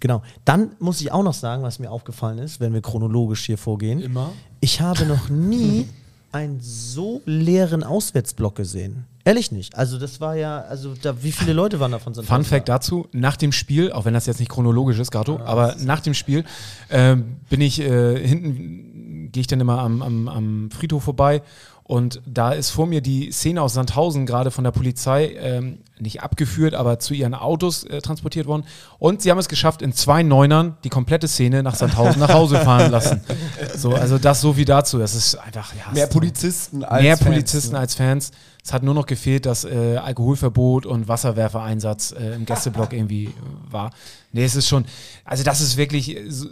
[0.00, 3.58] genau, dann muss ich auch noch sagen, was mir aufgefallen ist, wenn wir chronologisch hier
[3.58, 4.00] vorgehen.
[4.00, 4.32] Immer.
[4.60, 5.88] Ich habe noch nie
[6.32, 9.04] einen so leeren Auswärtsblock gesehen.
[9.26, 9.76] Ehrlich nicht.
[9.76, 12.44] Also das war ja, also da, wie viele Leute waren da von Sandhausen?
[12.44, 15.74] Fun Fact dazu, nach dem Spiel, auch wenn das jetzt nicht chronologisch ist, Gato, aber
[15.80, 16.44] nach dem Spiel
[16.90, 21.42] ähm, bin ich äh, hinten, gehe ich dann immer am, am, am Friedhof vorbei
[21.88, 26.20] und da ist vor mir die Szene aus Sandhausen gerade von der Polizei ähm, nicht
[26.20, 28.64] abgeführt, aber zu ihren Autos äh, transportiert worden.
[28.98, 32.58] Und sie haben es geschafft, in zwei Neunern die komplette Szene nach Sandhausen nach Hause
[32.58, 33.20] fahren lassen.
[33.76, 34.98] So, also das so wie dazu.
[34.98, 37.78] Das ist einfach ja, Mehr Polizisten als mehr Fans, Polizisten ne?
[37.78, 38.30] als Fans.
[38.64, 43.32] Es hat nur noch gefehlt, dass äh, Alkoholverbot und Wasserwerfereinsatz äh, im Gästeblock irgendwie
[43.70, 43.90] war.
[44.32, 44.86] Nee, es ist schon,
[45.24, 46.48] also das ist wirklich, äh, so,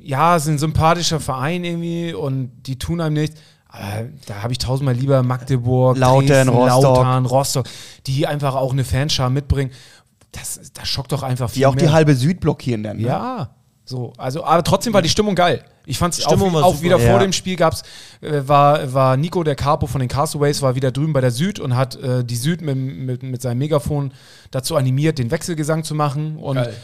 [0.00, 3.40] ja, es ist ein sympathischer Verein irgendwie und die tun einem nichts.
[3.68, 6.82] Aber da habe ich tausendmal lieber Magdeburg, Lautern, Dresden, Rostock.
[6.96, 7.66] Lautern, Rostock,
[8.06, 9.70] die einfach auch eine Fanschar mitbringen.
[10.32, 11.84] Das, das schockt doch einfach viel die auch mehr.
[11.84, 12.96] die halbe Süd blockieren dann.
[12.98, 13.04] Ne?
[13.04, 13.50] Ja,
[13.84, 14.12] so.
[14.16, 15.64] Also, aber trotzdem war die Stimmung geil.
[15.86, 17.18] Ich fand es auch, auch wieder vor Ja.
[17.18, 17.82] dem Spiel gab's,
[18.20, 21.58] äh, war, war Nico der Capo von den Castaways, war wieder drüben bei der Süd
[21.60, 24.12] und hat äh, die Süd mit, mit, mit seinem Megafon
[24.50, 26.36] dazu animiert, den Wechselgesang zu machen.
[26.36, 26.74] Und Geil.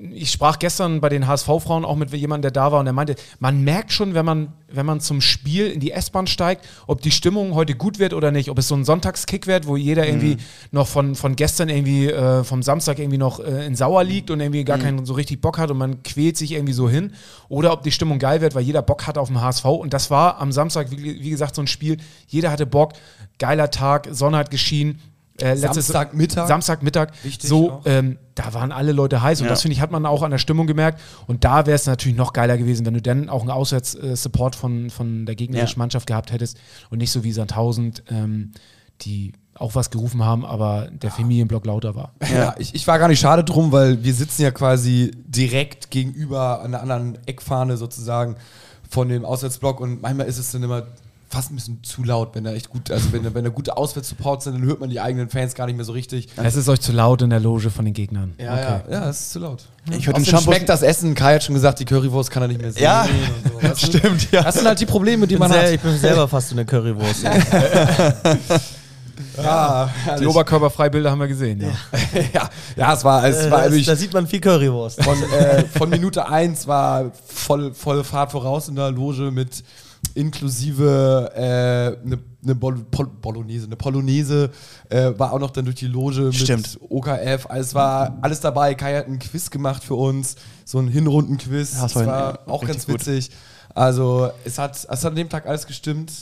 [0.00, 3.16] Ich sprach gestern bei den HSV-Frauen auch mit jemandem, der da war und der meinte,
[3.40, 7.10] man merkt schon, wenn man, wenn man zum Spiel in die S-Bahn steigt, ob die
[7.10, 10.36] Stimmung heute gut wird oder nicht, ob es so ein Sonntagskick wird, wo jeder irgendwie
[10.70, 14.40] noch von, von gestern irgendwie, äh, vom Samstag irgendwie noch äh, in Sauer liegt und
[14.40, 17.12] irgendwie gar keinen so richtig Bock hat und man quält sich irgendwie so hin,
[17.48, 20.10] oder ob die Stimmung geil wird, weil jeder Bock hat auf dem HSV und das
[20.10, 21.96] war am Samstag, wie, wie gesagt, so ein Spiel,
[22.28, 22.92] jeder hatte Bock,
[23.38, 25.00] geiler Tag, Sonne hat geschienen,
[25.40, 26.48] äh, Samstagmittag.
[26.48, 27.08] Samstagmittag.
[27.22, 29.50] Wichtig so, ähm, da waren alle Leute heiß und Ja.
[29.50, 31.00] das finde ich, hat man auch an der Stimmung gemerkt.
[31.26, 34.90] Und da wäre es natürlich noch geiler gewesen, wenn du dann auch einen Auswärts-Support von,
[34.90, 35.82] von der gegnerischen Ja.
[35.82, 36.58] Mannschaft gehabt hättest
[36.90, 38.52] und nicht so wie Sandhausen, ähm,
[39.02, 42.12] die auch was gerufen haben, aber der Familienblock lauter war.
[42.32, 46.62] Ja, ich, ich war gar nicht schade drum, weil wir sitzen ja quasi direkt gegenüber
[46.62, 48.36] an der anderen Eckfahne sozusagen
[48.88, 50.86] von dem Auswärtsblock und manchmal ist es dann immer
[51.30, 53.76] fast ein bisschen zu laut, wenn da echt gut, also wenn, da- wenn da gute
[53.76, 56.28] Auswärtssupports sind, dann hört man die eigenen Fans gar nicht mehr so richtig.
[56.36, 58.34] Es ist euch zu laut in der Loge von den Gegnern.
[58.38, 59.64] Ja, ja, ja, es ist zu laut.
[59.90, 60.44] Ich höre den Shampoo.
[60.52, 62.82] schmeckt das Essen, Kai hat schon gesagt, die Currywurst kann er nicht mehr sehen.
[62.82, 63.06] Ja,
[63.74, 64.42] so, stimmt, ja.
[64.42, 65.70] Das sind halt die Probleme, die man sehr, hat.
[65.70, 67.24] ich bin selber fast so eine Currywurst.
[69.36, 69.88] Ja,
[70.18, 70.26] Die.
[70.26, 71.60] Oberkörperfreibilder haben wir gesehen.
[71.60, 71.68] Ja.
[72.34, 75.02] ja, ja, es war, es war Äh, wirklich da sieht man viel Currywurst.
[75.02, 79.62] von, äh, von Minute 1 war voll, voll Fahrt voraus in der Loge mit
[80.14, 84.50] inklusive äh, eine ne Bol Pol Bolognese, eine Polonaise
[84.88, 86.80] äh, war auch noch dann durch die Loge Stimmt.
[86.80, 87.46] mit OKF.
[87.48, 88.74] Also es war alles dabei.
[88.74, 91.74] Kai hat einen Quiz gemacht für uns, so ein Hinrundenquiz.
[91.74, 93.06] Ja, das war war auch ganz gut.
[93.06, 93.30] witzig.
[93.74, 96.12] Also es hat, es hat an dem Tag alles gestimmt.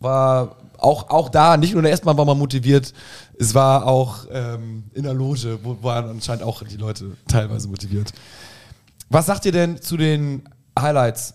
[0.00, 2.92] War auch, auch da, nicht nur in der ersten Mal war man motiviert,
[3.38, 8.12] es war auch ähm, in der Loge, wo waren anscheinend auch die Leute teilweise motiviert.
[9.08, 10.42] Was sagt ihr denn zu den
[10.78, 11.34] Highlights?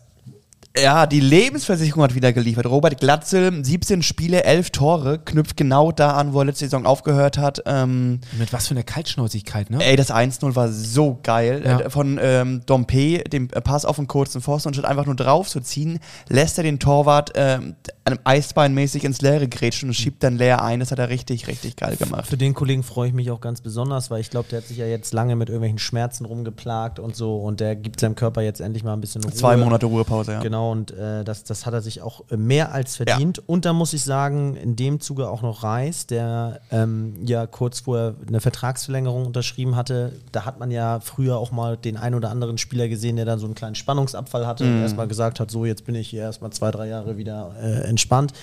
[0.77, 2.65] Ja, die Lebensversicherung hat wieder geliefert.
[2.65, 7.38] Robert Glatzel, 17 Spiele, 11 Tore, knüpft genau da an, wo er letzte Saison aufgehört
[7.38, 7.62] hat.
[7.65, 9.84] Ähm, Mit was für einer Kaltschnäuzigkeit, ne?
[9.84, 11.62] ey, das 1-0 war so geil.
[11.65, 11.79] Ja.
[11.81, 15.15] Äh, Von ähm, Dompe, dem äh, Pass auf den kurzen Pfosten, und statt einfach nur
[15.15, 20.23] drauf zu ziehen, lässt er den Torwart ähm, einem Eisbeinmäßig ins Leere grätschen und schiebt
[20.23, 20.79] dann leer ein.
[20.79, 22.27] Das hat er richtig, richtig geil gemacht.
[22.27, 24.77] Für den Kollegen freue ich mich auch ganz besonders, weil ich glaube, der hat sich
[24.77, 28.62] ja jetzt lange mit irgendwelchen Schmerzen rumgeplagt und so und der gibt seinem Körper jetzt
[28.62, 29.34] endlich mal ein bisschen Ruhe.
[29.34, 30.39] Zwei Monate Ruhepause, ja.
[30.39, 33.41] Genau, und äh, das, das hat er sich auch äh, mehr als verdient.
[33.47, 37.82] Und da muss ich sagen, in dem Zuge auch noch Reis, der ähm, ja kurz
[37.82, 40.13] vorher eine Vertragsverlängerung unterschrieben hatte.
[40.32, 43.39] Da hat man ja früher auch mal den ein oder anderen Spieler gesehen, der dann
[43.39, 46.52] so einen kleinen Spannungsabfall hatte und erstmal gesagt hat, so jetzt bin ich hier erstmal
[46.52, 48.34] zwei, drei Jahre wieder äh, entspannt.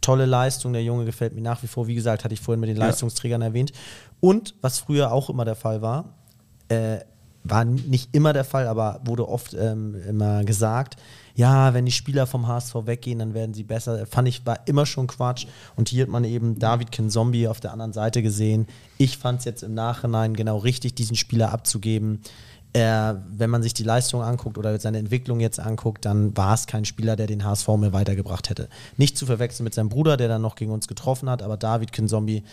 [0.00, 1.86] Tolle Leistung, der Junge gefällt mir nach wie vor.
[1.86, 3.72] Wie gesagt, hatte ich vorhin mit den Leistungsträgern erwähnt.
[4.20, 6.14] Und was früher auch immer der Fall war,
[6.68, 6.98] äh,
[7.44, 10.96] war nicht immer der Fall, aber wurde oft ähm, immer gesagt,
[11.34, 14.06] ja, wenn die Spieler vom HSV weggehen, dann werden sie besser.
[14.06, 15.46] Fand ich, war immer schon Quatsch.
[15.76, 18.66] Und hier hat man eben David Zombie auf der anderen Seite gesehen.
[18.98, 22.20] Ich fand es jetzt im Nachhinein genau richtig, diesen Spieler abzugeben.
[22.74, 26.66] Äh, wenn man sich die Leistung anguckt oder seine Entwicklung jetzt anguckt, dann war es
[26.66, 28.68] kein Spieler, der den HSV mehr weitergebracht hätte.
[28.96, 31.90] Nicht zu verwechseln mit seinem Bruder, der dann noch gegen uns getroffen hat, aber David
[32.08, 32.44] Zombie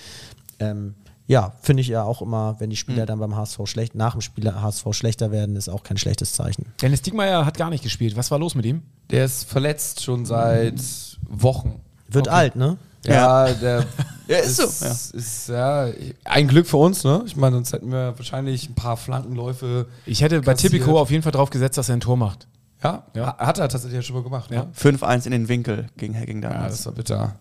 [0.59, 0.95] ähm,
[1.29, 4.21] ja, finde ich ja auch immer, wenn die Spieler dann beim HSV schlecht, nach dem
[4.21, 6.65] Spieler HSV schlechter werden, ist auch kein schlechtes Zeichen.
[6.81, 8.15] Dennis Diekmeyer hat gar nicht gespielt.
[8.17, 8.81] Was war los mit ihm?
[9.11, 10.81] Der ist verletzt schon seit
[11.29, 11.79] Wochen.
[12.09, 12.35] Wird Okay.
[12.35, 12.77] alt, ne?
[13.05, 13.85] Ja, der
[14.27, 15.87] Ja, ist so, Ist, ist, ja,
[16.25, 17.23] ein Glück für uns, ne?
[17.25, 19.87] Ich meine, sonst hätten wir wahrscheinlich ein paar Flankenläufe.
[20.05, 20.73] Ich hätte bei Kassiert.
[20.73, 22.47] Tipico auf jeden Fall drauf gesetzt, dass er ein Tor macht.
[22.83, 23.25] Ja, Ja.
[23.37, 24.49] ha- hat er tatsächlich ja schon mal gemacht.
[24.51, 24.63] Ja.
[24.65, 24.69] Ne?
[24.73, 26.77] 5-1 in den Winkel gegen Hacking Ja, damals.
[26.77, 27.35] das war bitter.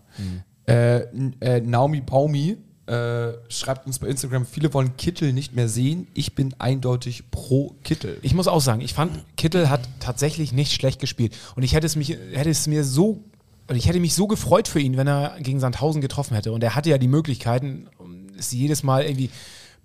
[0.67, 2.57] Äh, n- äh, Naomi Baumi
[2.89, 6.07] äh, schreibt uns bei Instagram, viele wollen Kittel nicht mehr sehen.
[6.15, 8.17] Ich bin eindeutig pro Kittel.
[8.23, 11.35] Ich muss auch sagen, ich fand, Kittel hat tatsächlich nicht schlecht gespielt.
[11.55, 13.23] Und ich hätte es, mich, hätte es mir so,
[13.71, 16.51] ich hätte mich so gefreut für ihn, wenn er gegen Sandhausen getroffen hätte.
[16.51, 17.87] Und er hatte ja die Möglichkeiten,
[18.35, 19.29] ist jedes Mal irgendwie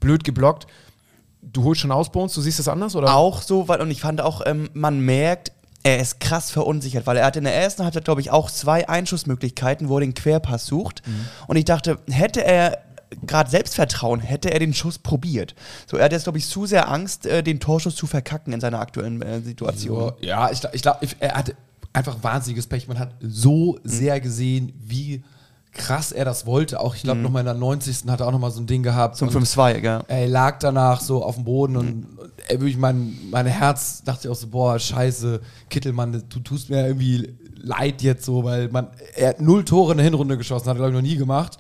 [0.01, 0.67] blöd geblockt.
[1.43, 3.15] Du holst schon aus bei uns, du siehst das anders, oder?
[3.15, 7.19] Auch so, weil, und ich fand auch, ähm, man merkt, er ist krass verunsichert, weil
[7.19, 10.65] er hatte in der ersten Halbzeit, glaube ich, auch zwei Einschussmöglichkeiten, wo er den Querpass
[10.65, 11.03] sucht.
[11.47, 12.79] Und ich dachte, hätte er
[13.27, 15.55] gerade Selbstvertrauen, hätte er den Schuss probiert.
[15.91, 18.61] So, er hat jetzt, glaube ich, zu sehr Angst, äh, den Torschuss zu verkacken in
[18.61, 19.99] seiner aktuellen äh, Situation.
[19.99, 21.55] So, ja, ich, ich glaube, er hatte
[21.93, 22.89] einfach wahnsinniges Pech.
[22.89, 23.89] Man hat so Mhm.
[23.89, 25.23] sehr gesehen, wie
[25.73, 26.79] krass er das wollte.
[26.79, 28.09] Auch ich glaube, nochmal in der 90.
[28.09, 29.17] hat er auch nochmal so ein Ding gehabt.
[29.17, 30.03] Zum Und 5-2, gell?
[30.07, 32.07] Er lag danach so auf dem Boden und
[32.47, 36.87] er wirklich mein, mein Herz dachte ich auch so, boah, scheiße, Kittelmann, du tust mir
[36.87, 40.77] irgendwie leid jetzt so, weil man, er hat null Tore in der Hinrunde geschossen, hat
[40.77, 41.59] er glaube ich noch nie gemacht.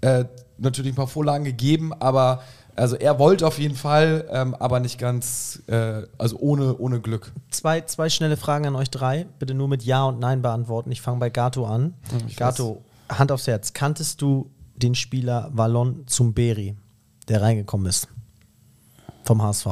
[0.00, 0.26] Äh,
[0.58, 2.42] natürlich ein paar Vorlagen gegeben, aber
[2.74, 7.32] also er wollte auf jeden Fall, ähm, aber nicht ganz, äh, also ohne, ohne Glück.
[7.50, 9.26] Zwei, zwei schnelle Fragen an euch drei.
[9.38, 10.92] Bitte nur mit Ja und Nein beantworten.
[10.92, 11.94] Ich fange bei Gato an.
[12.26, 13.72] ich Gato, Hand aufs Herz.
[13.72, 16.76] Kanntest du den Spieler Wallon Zumberi,
[17.28, 18.08] der reingekommen ist?
[19.24, 19.66] Vom HSV.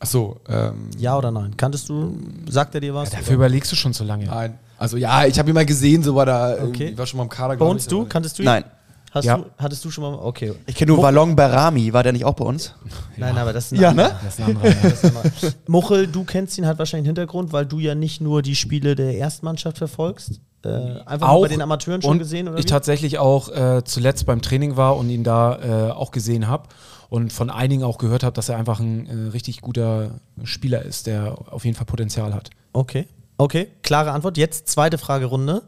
[0.00, 1.56] Achso, ähm, Ja oder nein?
[1.56, 2.16] Kanntest du,
[2.48, 3.10] sagt er dir was?
[3.10, 4.24] Dafür überlegst du schon zu lange.
[4.26, 4.58] nein.
[4.78, 6.96] Also ja, ich habe ihn mal gesehen, so war da, Okay.
[6.96, 7.54] war schon mal im Kader.
[7.56, 8.06] Bones, ich, du?
[8.06, 8.46] Kanntest du ihn?
[8.46, 8.64] Nein.
[9.12, 9.38] Hast Ja.
[9.38, 10.52] du, hattest du schon mal, okay.
[10.66, 12.74] Ich kenne nur Wallon Barami, war der nicht auch bei uns?
[13.16, 14.08] Nein, aber das ist ein Ja, anderer.
[14.10, 14.14] ne?
[14.24, 15.50] Das ist ein anderer, ja.
[15.66, 18.94] Muchel, du kennst ihn, hat wahrscheinlich einen Hintergrund, weil du ja nicht nur die Spiele
[18.94, 20.40] der Erstmannschaft verfolgst.
[20.64, 20.68] Äh,
[21.06, 22.68] einfach nur bei den Amateuren schon und gesehen, oder ich wie?
[22.68, 26.68] tatsächlich auch äh, zuletzt beim Training war und ihn da äh, auch gesehen habe
[27.08, 31.06] und von einigen auch gehört habe, dass er einfach ein äh, richtig guter Spieler ist,
[31.06, 32.50] der auf jeden Fall Potenzial hat.
[32.74, 34.36] Okay, okay, klare Antwort.
[34.36, 35.62] Jetzt zweite Fragerunde.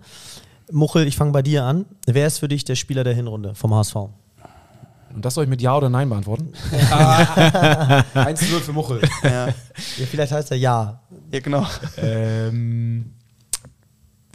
[0.70, 1.86] Muchel, ich fange bei dir an.
[2.06, 3.96] Wer ist für dich der Spieler der Hinrunde vom HSV?
[5.14, 6.52] Und das soll ich mit Ja oder Nein beantworten?
[6.72, 9.02] 1-0 für Muchel.
[9.22, 9.54] Ja, Ja,
[10.10, 11.02] vielleicht heißt er Ja.
[11.30, 11.66] ja genau.
[11.98, 13.12] ähm,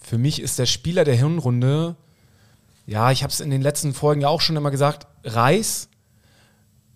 [0.04, 1.96] für mich ist der Spieler der Hinrunde,
[2.86, 5.90] ja, ich habe es in den letzten Folgen ja auch schon immer gesagt, Reis,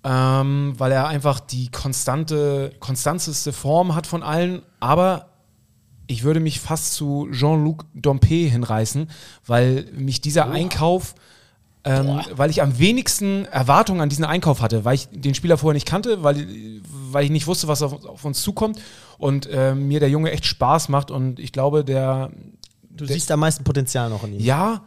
[0.03, 5.30] ähm, weil er einfach die konstante, konstanteste Form hat von allen, aber
[6.11, 9.09] ich würde mich fast zu Jean-Luc Dompe hinreißen,
[9.45, 11.15] weil mich dieser Einkauf,
[11.83, 15.73] ähm, weil ich am wenigsten Erwartungen an diesen Einkauf hatte, weil ich den Spieler vorher
[15.73, 16.45] nicht kannte, weil,
[17.11, 18.79] weil ich nicht wusste, was auf, auf uns zukommt
[19.17, 22.31] und ähm, mir der Junge echt Spaß macht und ich glaube, der,
[22.89, 24.41] Du siehst am meisten Potenzial noch in ihm.
[24.41, 24.83] ja,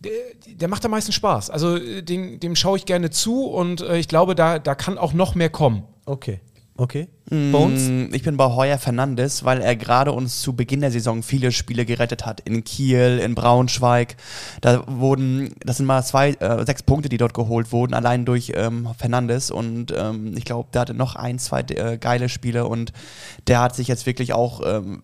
[0.00, 0.12] der,
[0.46, 1.50] der macht am meisten Spaß.
[1.50, 4.96] Also äh, dem, dem schaue ich gerne zu und äh, ich glaube, da, da kann
[4.96, 5.82] auch noch mehr kommen.
[6.06, 6.40] Okay,
[6.78, 7.08] okay.
[7.28, 7.88] Bones?
[7.88, 11.52] Mm, Ich bin bei Heuer Fernandes, weil er gerade uns zu Beginn der Saison viele
[11.52, 12.40] Spiele gerettet hat.
[12.40, 14.16] In Kiel, in Braunschweig.
[14.62, 18.52] Da wurden, das sind mal zwei, äh, sechs Punkte, die dort geholt wurden, allein durch
[18.54, 19.50] ähm, Fernandes.
[19.50, 22.92] Und ähm, ich glaube, der hatte noch ein, zwei äh, geile Spiele und
[23.46, 25.02] der hat sich jetzt wirklich auch ähm,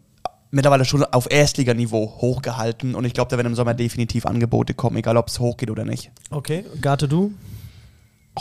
[0.55, 4.97] mittlerweile schon auf Erstliganiveau hochgehalten und ich glaube, da werden im Sommer definitiv Angebote kommen,
[4.97, 6.13] egal ob es hochgeht oder nicht.
[6.31, 7.33] Okay, Garte, du?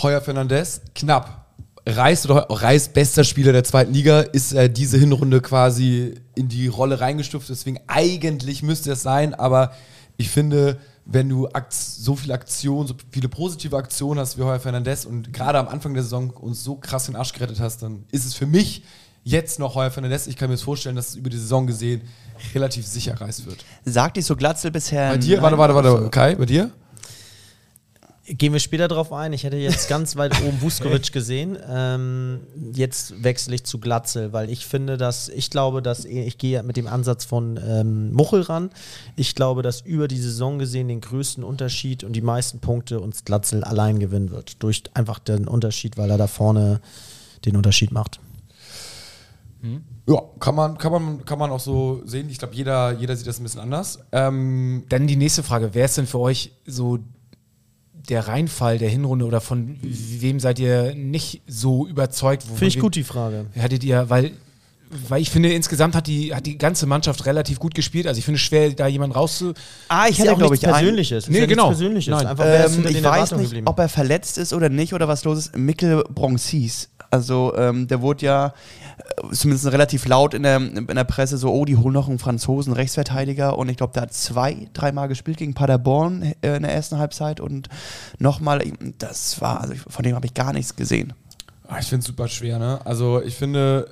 [0.02, 1.43] Heuer Fernandez, knapp.
[1.86, 6.68] Reis oder Reis, bester Spieler der zweiten Liga, ist er diese Hinrunde quasi in die
[6.68, 7.50] Rolle reingestuft.
[7.50, 9.74] Deswegen eigentlich müsste es sein, aber
[10.16, 15.04] ich finde, wenn du so viele Aktionen, so viele positive Aktionen hast wie Heuer Fernandez
[15.04, 18.26] und gerade am Anfang der Saison uns so krass den Arsch gerettet hast, dann ist
[18.26, 18.84] es für mich
[19.24, 20.28] jetzt noch Heuer Fernandez.
[20.28, 22.02] Ich kann mir das vorstellen, dass es über die Saison gesehen
[22.54, 23.58] relativ sicher Reis wird.
[23.86, 25.10] Sagt dich so Glatzel bisher.
[25.10, 26.72] Bei dir, warte, warte, warte, Kai, bei dir?
[28.26, 29.34] Gehen wir später drauf ein.
[29.34, 31.58] Ich hätte jetzt ganz weit oben Vuskovic gesehen.
[31.70, 32.40] Ähm,
[32.74, 36.78] jetzt wechsle ich zu Glatzel, weil ich finde, dass ich glaube, dass ich gehe mit
[36.78, 38.70] dem Ansatz von ähm, Muchel ran.
[39.18, 43.26] Ich glaube, dass über die Saison gesehen den größten Unterschied und die meisten Punkte uns
[43.26, 44.64] Glatzel allein gewinnen wird.
[44.64, 46.80] Durch einfach den Unterschied, weil er da vorne
[47.44, 48.22] den Unterschied macht.
[50.08, 52.30] Ja, kann man, kann man, kann man auch so sehen.
[52.30, 54.00] Ich glaube, jeder, jeder sieht das ein bisschen anders.
[54.12, 55.70] Ähm, Dann die nächste Frage.
[55.74, 57.00] Wer ist denn für euch so
[58.10, 62.44] der Reinfall der Hinrunde oder von wem seid ihr nicht so überzeugt?
[62.44, 63.46] Finde ich gut die Frage.
[63.58, 64.32] Hattet ihr, weil,
[65.08, 68.06] weil ich finde, insgesamt hat die, hat die ganze Mannschaft relativ gut gespielt.
[68.08, 69.54] Also ich finde es schwer, da jemanden rauszu.
[69.88, 70.62] Ah, ich ja hätte, auch glaube ich.
[70.62, 71.28] Persönliches.
[71.30, 71.70] Nee, ist ja genau.
[71.70, 72.12] Nichts Persönliches.
[72.12, 72.28] Nein.
[72.28, 73.68] Einfach, Ähm, ich weiß nicht, geblieben?
[73.68, 75.58] ob er verletzt ist oder nicht oder was los ist.
[75.58, 76.90] Mikkel Bronzis.
[77.14, 81.54] Also ähm, der wurde ja äh, zumindest relativ laut in der, in der Presse so,
[81.54, 85.38] oh, die holen noch einen Franzosen Rechtsverteidiger und ich glaube, der hat zwei, dreimal gespielt
[85.38, 87.70] gegen Paderborn äh, in der ersten Halbzeit und
[88.18, 88.64] nochmal,
[88.98, 91.14] das war, also von dem habe ich gar nichts gesehen.
[91.68, 92.80] ah, ich finde es super schwer, ne?
[92.84, 93.92] Also ich finde,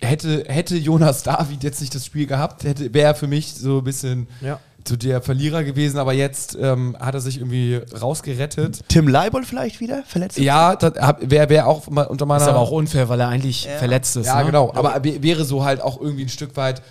[0.00, 3.78] hätte, hätte Jonas David jetzt nicht das Spiel gehabt, hätte wäre er für mich so
[3.78, 4.60] ein bisschen Ja.
[4.88, 8.80] So der Verlierer gewesen, aber jetzt ähm, hat er sich irgendwie rausgerettet.
[8.88, 10.38] Tim Leibold vielleicht wieder verletzt?
[10.38, 10.76] Ja,
[11.20, 12.42] wäre wär auch mal unter meiner.
[12.42, 13.78] Ist aber auch unfair, weil er eigentlich Ja.
[13.78, 14.26] verletzt ist.
[14.26, 14.46] Ja, ne?
[14.46, 14.72] genau.
[14.74, 16.82] Aber wär- wäre so halt auch irgendwie ein Stück weit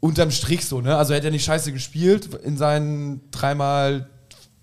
[0.00, 0.96] unterm Strich so, ne?
[0.96, 4.08] Also hätte er nicht scheiße gespielt in seinen dreimal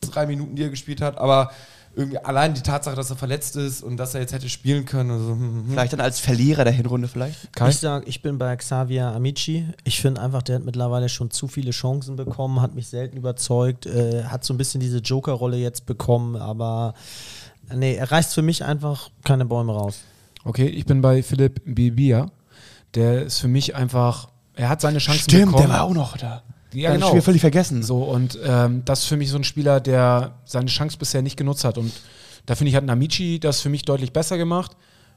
[0.02, 1.52] drei Minuten, die er gespielt hat, aber
[1.96, 5.12] irgendwie allein die Tatsache, dass er verletzt ist und dass er jetzt hätte spielen können.
[5.12, 5.66] Also, hm.
[5.70, 7.54] Vielleicht dann als Verlierer der Hinrunde vielleicht?
[7.54, 7.70] Kai?
[7.70, 9.66] Ich sag, ich bin bei Xavier Amici.
[9.84, 13.86] Ich finde einfach, der hat mittlerweile schon zu viele Chancen bekommen, hat mich selten überzeugt,
[13.86, 16.94] äh, hat so ein bisschen diese Joker-Rolle jetzt bekommen, aber
[17.74, 20.02] nee, er reißt für mich einfach keine Bäume raus.
[20.44, 22.30] Okay, ich bin bei Philipp Bibia.
[22.94, 25.68] Der ist für mich einfach, er hat seine Chancen Stimmt, bekommen.
[25.68, 26.44] der war auch noch da.
[26.76, 27.10] Ja, ich genau.
[27.10, 27.84] Spiel völlig vergessen.
[27.84, 31.38] So, und ähm, das ist für mich so ein Spieler, der seine Chance bisher nicht
[31.38, 31.78] genutzt hat.
[31.78, 31.92] Und
[32.46, 34.76] da finde ich, hat Namichi das für mich deutlich besser gemacht.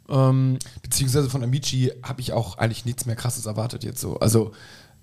[0.08, 4.18] Ähm, Beziehungsweise von Amici habe ich auch eigentlich nichts mehr krasses erwartet jetzt so.
[4.18, 4.52] Also,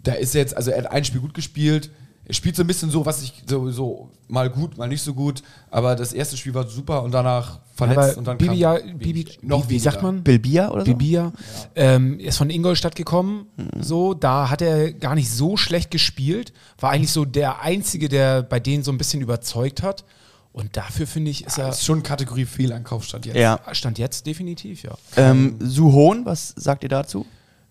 [0.01, 1.91] da ist jetzt, also er hat ein Spiel gut gespielt.
[2.27, 5.13] Er spielt so ein bisschen so, was ich so, so mal gut, mal nicht so
[5.13, 5.43] gut.
[5.69, 8.97] Aber das erste Spiel war super und danach verletzt aber und dann Bibi, ja, kam
[8.97, 10.23] Bibi, noch wie, wie sagt man?
[10.23, 10.91] Bilbia oder so?
[10.91, 11.33] Bibia,
[11.75, 13.47] ähm, ist von Ingolstadt gekommen.
[13.57, 13.83] Mhm.
[13.83, 16.51] So, da hat er gar nicht so schlecht gespielt.
[16.79, 20.03] War eigentlich so der Einzige, der bei denen so ein bisschen überzeugt hat.
[20.51, 23.35] Und dafür finde ich, ist er Das ist schon Kategorie Fehleinkauf stand jetzt.
[23.35, 23.59] Ja.
[23.73, 24.97] Stand jetzt definitiv, ja.
[25.17, 27.25] Ähm, Suhon, was sagt ihr dazu?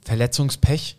[0.05, 0.97] Verletzungspech.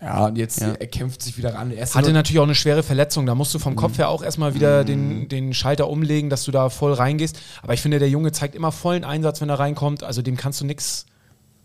[0.00, 0.72] Ja, und jetzt Ja.
[0.72, 1.70] er kämpft sich wieder ran.
[1.70, 3.26] Er ist Hatte natürlich auch eine schwere Verletzung.
[3.26, 3.62] Da musst du Mhm.
[3.62, 7.38] vom Kopf her auch erstmal wieder den, den Schalter umlegen, dass du da voll reingehst.
[7.62, 10.02] Aber ich finde, der Junge zeigt immer vollen Einsatz, wenn er reinkommt.
[10.02, 11.06] Also dem kannst du nichts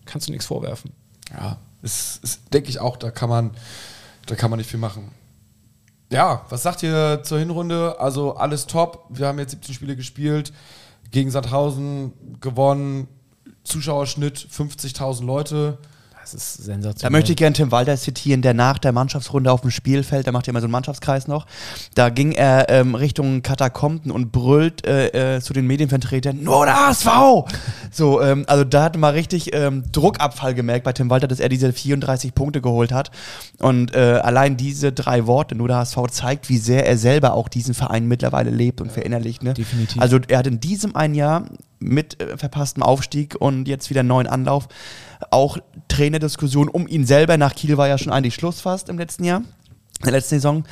[0.06, 0.92] kannst du nichts vorwerfen.
[1.32, 3.52] Ja, ist, ist denke ich auch, da kann man,
[4.28, 5.12] da kann man nicht viel machen.
[6.12, 7.96] Ja, was sagt ihr zur Hinrunde?
[8.00, 9.06] Also alles top.
[9.10, 10.54] Wir haben jetzt 17 Spiele gespielt,
[11.10, 13.08] gegen Sandhausen gewonnen,
[13.64, 15.80] Zuschauerschnitt 50.000 Leute.
[16.26, 17.12] Das ist sensationell.
[17.12, 20.34] Da möchte ich gerne Tim Walter zitieren, der nach der Mannschaftsrunde auf dem Spielfeld, der
[20.34, 21.46] macht ja immer so einen Mannschaftskreis noch,
[21.94, 26.88] da ging er ähm, Richtung Katakomben und brüllt äh, äh, zu den Medienvertretern, nur der
[26.88, 27.08] HSV!
[27.92, 31.50] So, ähm, also da hat man richtig ähm, Druckabfall gemerkt bei Tim Walter, dass er
[31.50, 33.12] diese 34 Punkte geholt hat.
[33.60, 37.50] Und äh, allein diese drei Worte, nur der HSV, zeigt, wie sehr er selber auch
[37.50, 39.44] diesen Verein mittlerweile lebt und verinnerlicht.
[39.44, 39.54] Ne?
[39.54, 40.02] Definitiv.
[40.02, 41.46] Also er hat in diesem ein Jahr
[41.86, 44.68] mit äh, verpasstem Aufstieg und jetzt wieder neuen Anlauf
[45.32, 47.38] auch Trainerdiskussion um ihn selber.
[47.38, 49.42] Nach Kiel war ja schon eigentlich Schluss fast im letzten Jahr.
[50.00, 50.66] In der letzten Saison.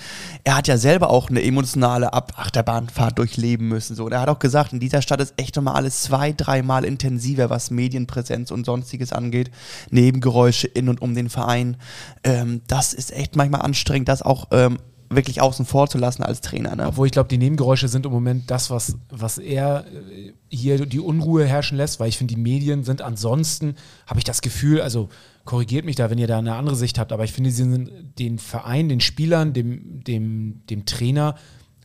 [0.43, 3.95] Er hat ja selber auch eine emotionale Ab Achterbahnfahrt durchleben müssen.
[3.95, 4.06] So.
[4.06, 7.49] Und er hat auch gesagt, in dieser Stadt ist echt nochmal alles zwei, dreimal intensiver,
[7.49, 9.49] was Medienpräsenz und sonstiges angeht.
[9.91, 11.78] Nebengeräusche in und um den Verein.
[12.26, 14.78] Ähm, das ist echt manchmal anstrengend, das auch ähm,
[15.15, 16.76] wirklich außen vor zu lassen als Trainer.
[16.76, 16.88] Ne?
[16.88, 20.99] Obwohl ich glaube, die Nebengeräusche sind im Moment das, was, was er äh, hier die
[20.99, 23.76] Unruhe herrschen lässt, weil ich finde, die Medien sind ansonsten,
[24.08, 25.10] habe ich das Gefühl, also
[25.45, 27.91] korrigiert mich da, wenn ihr da eine andere Sicht habt, aber ich finde, sie sind
[28.19, 31.36] den Verein, den Spielern, dem, dem, dem Trainer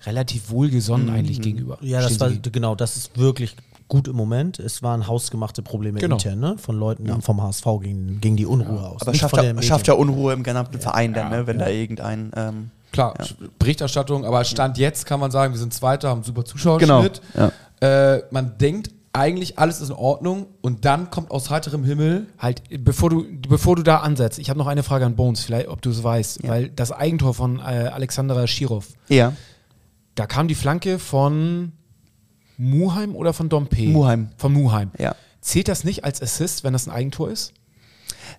[0.04, 1.78] relativ wohlgesonnen eigentlich gegenüber.
[1.80, 3.56] Ja, das war genau, das ist wirklich
[3.88, 4.58] gut im Moment.
[4.58, 6.16] Es waren hausgemachte Probleme Genau.
[6.16, 6.56] intern, ne?
[6.58, 9.02] Von Leuten vom HSV gegen, gegen die Unruhe aus.
[9.02, 9.94] Aber schafft ja, schafft ja.
[9.94, 12.30] Unruhe im gesamten Verein dann, ne, wenn da irgendein.
[12.36, 13.14] Ähm, Klar,
[13.58, 17.20] Berichterstattung, aber Stand jetzt kann man sagen, wir sind Zweiter, haben super Zuschauerschnitt.
[17.34, 22.26] Genau, Äh, man denkt eigentlich, alles ist in Ordnung und dann kommt aus heiterem Himmel
[22.38, 25.68] Halt, bevor du, bevor du da ansetzt, ich habe noch eine Frage an Bones, vielleicht,
[25.68, 26.50] ob du es weißt, Ja.
[26.50, 29.32] weil das Eigentor von äh, Alexander Schirov, ja,
[30.14, 31.72] da kam die Flanke von
[32.56, 33.82] Muheim oder von Dompe?
[33.88, 34.30] Muheim.
[34.36, 34.90] Von Muheim.
[34.98, 35.14] ja.
[35.40, 37.52] Zählt das nicht als Assist, wenn das ein Eigentor ist?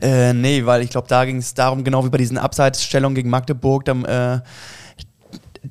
[0.02, 3.30] Äh, nee, weil ich glaube, da ging es darum, genau wie bei diesen Abseitsstellungen gegen
[3.30, 4.40] Magdeburg, dann, äh,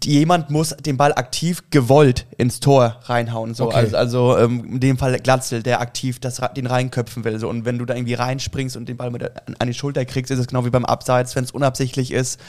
[0.04, 3.54] jemand muss den Ball aktiv gewollt ins Tor reinhauen.
[3.54, 3.66] So.
[3.66, 3.76] Okay.
[3.76, 7.38] Also, also ähm, in dem Fall Glatzel, der aktiv das, den reinköpfen will.
[7.38, 7.48] So.
[7.48, 10.30] Und wenn du da irgendwie reinspringst und den Ball mit an, an die Schulter kriegst,
[10.30, 11.34] ist es genau wie beim Abseits.
[11.36, 12.40] Wenn es unabsichtlich ist,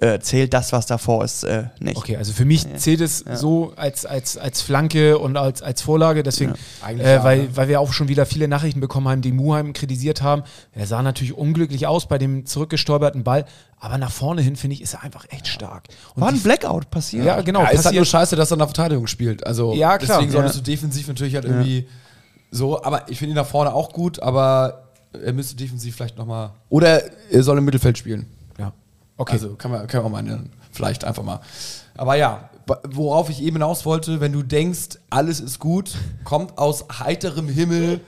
[0.00, 1.96] äh, zählt das, was davor ist, äh, nicht.
[1.96, 6.22] Okay, also für mich zählt es so als, als, als Flanke und als, als Vorlage,
[6.22, 7.48] deswegen, Eigentlich äh, ja, weil, ne?
[7.54, 10.42] weil wir auch schon wieder viele Nachrichten bekommen haben, die Muheim kritisiert haben.
[10.72, 13.44] Er sah natürlich unglücklich aus bei dem zurückgestolperten Ball,
[13.84, 15.88] aber nach vorne hin, finde ich, ist er einfach echt stark.
[16.14, 17.24] Und War ein Blackout passiert.
[17.26, 17.62] Ja, genau.
[17.64, 19.44] ja, ist halt nur scheiße, dass er in der Verteidigung spielt.
[19.44, 20.18] Also Ja, klar.
[20.18, 20.60] deswegen solltest Ja.
[20.62, 21.88] du defensiv natürlich halt irgendwie
[22.52, 26.50] so, aber ich finde ihn nach vorne auch gut, aber er müsste defensiv vielleicht nochmal.
[26.68, 28.26] Oder er soll im Mittelfeld spielen.
[28.56, 28.72] ja.
[29.16, 29.32] Okay.
[29.32, 30.50] Also kann man, kann man mal nennen.
[30.70, 31.40] Vielleicht einfach mal.
[31.96, 32.50] Aber ja,
[32.88, 35.90] worauf ich eben hinaus wollte, wenn du denkst, alles ist gut,
[36.24, 38.00] kommt aus heiterem Himmel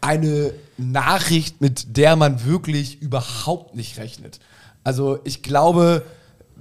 [0.00, 4.40] eine Nachricht, mit der man wirklich überhaupt nicht rechnet.
[4.84, 6.02] Also ich glaube,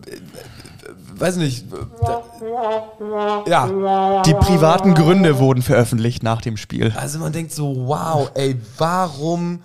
[0.05, 0.17] äh,
[1.19, 1.65] weiß nicht,
[3.47, 6.93] ja, Die privaten Gründe wurden veröffentlicht nach dem Spiel.
[6.97, 9.61] also man denkt so, wow, ey, warum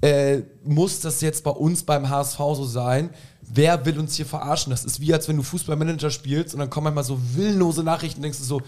[0.00, 3.10] äh, muss das jetzt bei uns beim HSV so sein?
[3.54, 4.70] Wer will uns hier verarschen?
[4.70, 8.18] Das ist wie, als wenn du Fußballmanager spielst und dann kommen manchmal so willenlose Nachrichten
[8.18, 8.62] und denkst du so,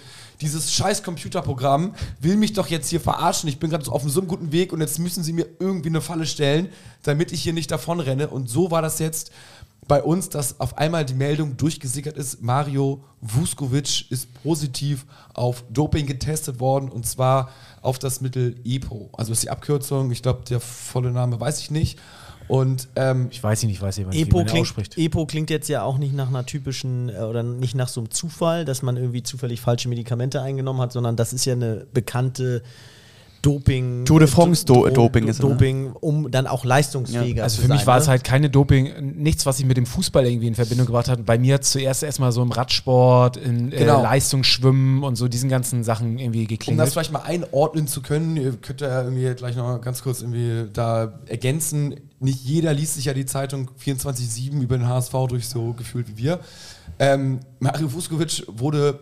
[0.44, 3.48] dieses scheiß Computerprogramm will mich doch jetzt hier verarschen.
[3.48, 6.00] Ich bin gerade auf so einem guten Weg und jetzt müssen sie mir irgendwie eine
[6.00, 6.68] Falle stellen,
[7.02, 8.28] damit ich hier nicht davonrenne.
[8.28, 9.32] Und so war das jetzt
[9.86, 15.04] bei uns, dass auf einmal die Meldung durchgesickert ist, Mario Vuskovic ist positiv
[15.34, 17.50] auf Doping getestet worden und zwar
[17.82, 19.10] auf das Mittel EPO.
[19.12, 21.98] Also ist die Abkürzung, ich glaube, der volle Name weiß ich nicht.
[22.46, 24.98] Und ähm, ich weiß nicht, ich weiß nicht, wie Epo man klingt, ausspricht.
[24.98, 28.10] Epo klingt jetzt ja auch nicht nach einer typischen äh, oder nicht nach so einem
[28.10, 32.62] Zufall, dass man irgendwie zufällig falsche Medikamente eingenommen hat, sondern das ist ja eine bekannte
[33.44, 34.04] Doping.
[34.04, 35.50] Tour de France Do- Do- Doping ist es, ne?
[35.50, 37.76] Doping, um dann auch leistungsfähiger Also zu für sein.
[37.76, 38.02] mich war ne?
[38.02, 41.24] es halt keine Doping, nichts, was ich mit dem Fußball irgendwie in Verbindung gebracht hat.
[41.26, 44.00] Bei mir hat zuerst erstmal so im Radsport, in Genau.
[44.00, 46.88] äh, Leistungsschwimmen und so diesen ganzen Sachen irgendwie um das geklingelt.
[46.90, 51.18] vielleicht mal einordnen zu können, ihr könnt ja irgendwie gleich noch ganz kurz irgendwie da
[51.26, 51.94] ergänzen.
[52.20, 56.16] Nicht jeder liest sich ja die Zeitung 24-7 über den HSV durch so gefühlt wie
[56.16, 56.40] wir.
[56.98, 58.98] Ähm, Mario Vuskovic wurde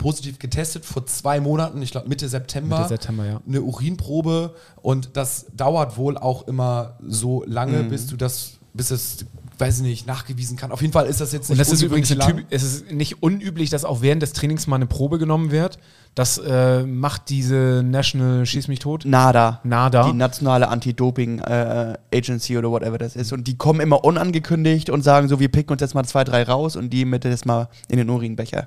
[0.00, 2.78] positiv getestet vor zwei Monaten, ich glaube Mitte September.
[2.78, 3.40] Mitte September, ja.
[3.46, 7.90] Eine Urinprobe und das dauert wohl auch immer so lange, Mhm.
[7.90, 9.26] bis du das, bis es,
[9.58, 10.72] weiß ich nicht, nachgewiesen kann.
[10.72, 13.22] Auf jeden Fall ist das jetzt Und nicht das ist übrigens typ, es ist nicht
[13.22, 15.78] unüblich, dass auch während des Trainings mal eine Probe genommen wird.
[16.14, 19.04] Das äh, macht diese National Schieß mich tot.
[19.04, 19.60] NADA.
[19.64, 20.04] NADA.
[20.10, 23.32] Die nationale Anti-Doping äh, Agency oder whatever das ist.
[23.34, 26.42] Und die kommen immer unangekündigt und sagen so, wir picken uns jetzt mal zwei, drei
[26.42, 28.66] raus und die mit jetzt mal in den Urinbecher.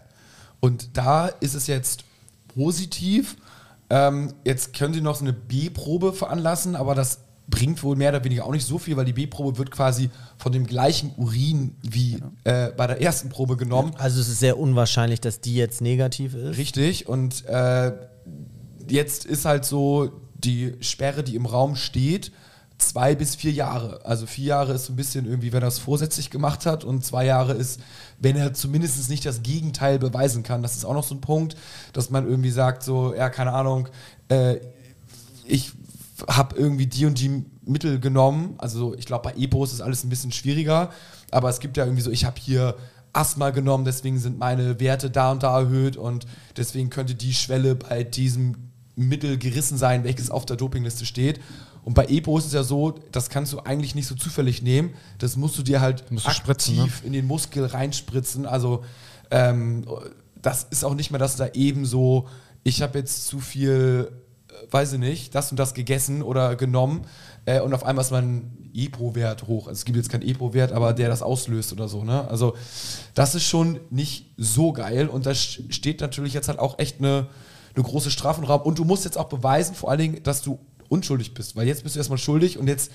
[0.63, 2.05] Und da ist es jetzt
[2.55, 3.35] positiv.
[3.89, 8.23] Ähm, jetzt können sie noch so eine B-Probe veranlassen, aber das bringt wohl mehr oder
[8.23, 12.17] weniger auch nicht so viel, weil die B-Probe wird quasi von dem gleichen Urin wie
[12.45, 13.93] äh, bei der ersten Probe genommen.
[13.97, 16.57] Also es ist sehr unwahrscheinlich, dass die jetzt negativ ist.
[16.57, 17.09] Richtig.
[17.09, 17.91] Und äh,
[18.87, 22.31] jetzt ist halt so die Sperre, die im Raum steht,
[22.77, 24.05] zwei bis vier Jahre.
[24.05, 27.05] Also vier Jahre ist so ein bisschen irgendwie, wenn er es vorsätzlich gemacht hat und
[27.05, 27.79] zwei Jahre ist,
[28.19, 30.61] wenn er zumindest nicht das Gegenteil beweisen kann.
[30.61, 31.55] Das ist auch noch so ein Punkt,
[31.93, 33.89] dass man irgendwie sagt, so, ja, keine Ahnung,
[34.29, 34.57] äh,
[35.45, 35.71] ich
[36.27, 38.55] habe irgendwie die und die Mittel genommen.
[38.57, 40.89] Also ich glaube, bei EPO ist es alles ein bisschen schwieriger,
[41.31, 42.75] aber es gibt ja irgendwie so, ich habe hier
[43.13, 46.25] Asthma genommen, deswegen sind meine Werte da und da erhöht und
[46.57, 48.55] deswegen könnte die Schwelle bei diesem
[48.95, 51.39] Mittel gerissen sein, welches auf der Dopingliste steht.
[51.85, 54.93] Und bei EPO ist es ja so, das kannst du eigentlich nicht so zufällig nehmen.
[55.17, 56.89] Das musst du dir halt Musst aktiv spritzen, ne?
[57.03, 58.45] in den Muskel reinspritzen.
[58.45, 58.83] Also
[59.31, 59.85] ähm,
[60.41, 62.27] das ist auch nicht mehr, dass da eben so,
[62.63, 64.11] ich habe jetzt zu viel,
[64.49, 67.05] äh, weiß ich nicht, das und das gegessen oder genommen
[67.45, 69.67] äh, und auf einmal ist mein EPO-Wert hoch.
[69.67, 72.03] Also es gibt jetzt keinen EPO-Wert, aber der das auslöst oder so.
[72.03, 72.27] Ne?
[72.29, 72.55] Also
[73.13, 77.27] das ist schon nicht so geil und da steht natürlich jetzt halt auch echt eine,
[77.75, 80.41] eine große Strafe im Raum und du musst jetzt auch beweisen, vor allen Dingen, dass
[80.41, 80.59] du
[80.93, 82.91] unschuldig bist, weil jetzt bist du erstmal schuldig und jetzt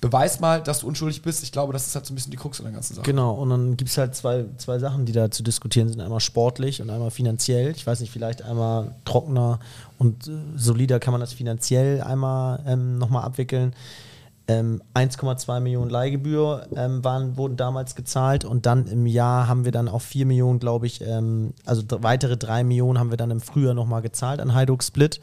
[0.00, 1.42] beweis mal, dass du unschuldig bist.
[1.42, 3.04] Ich glaube, das ist halt so ein bisschen die Krux an der ganzen Sache.
[3.04, 6.00] Genau, und dann gibt es halt zwei, zwei Sachen, die da zu diskutieren sind.
[6.00, 7.72] Einmal sportlich und einmal finanziell.
[7.72, 9.60] Ich weiß nicht, vielleicht einmal trockener
[9.98, 13.74] und äh, solider kann man das finanziell einmal ähm, nochmal abwickeln.
[14.48, 19.70] Ähm, 1,2 Millionen Leihgebühr ähm, waren, wurden damals gezahlt und dann im Jahr haben wir
[19.70, 23.40] dann auch 4 Millionen, glaube ich, ähm, also weitere 3 Millionen haben wir dann im
[23.40, 25.20] Frühjahr nochmal gezahlt an Heiduk Split.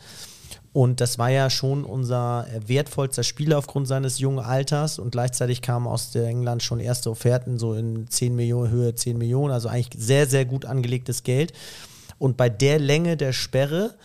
[0.72, 5.88] Und das war ja schon unser wertvollster Spieler aufgrund seines jungen Alters und gleichzeitig kamen
[5.88, 9.90] aus der England schon erste Offerten, so in 10 Millionen, Höhe 10 Millionen, also eigentlich
[9.98, 11.54] sehr, sehr gut angelegtes Geld.
[12.20, 13.96] Und bei der Länge der Sperre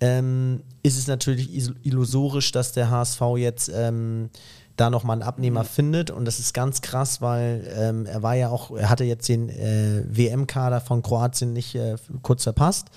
[0.00, 1.50] ähm, ist es natürlich
[1.82, 4.30] illusorisch, dass der HSV jetzt ähm,
[4.76, 5.68] da nochmal einen Abnehmer mhm.
[5.68, 6.10] findet.
[6.12, 9.48] Und das ist ganz krass, weil ähm, er war ja auch, er hatte jetzt den
[9.48, 12.90] äh, WM-Kader von Kroatien nicht äh, kurz verpasst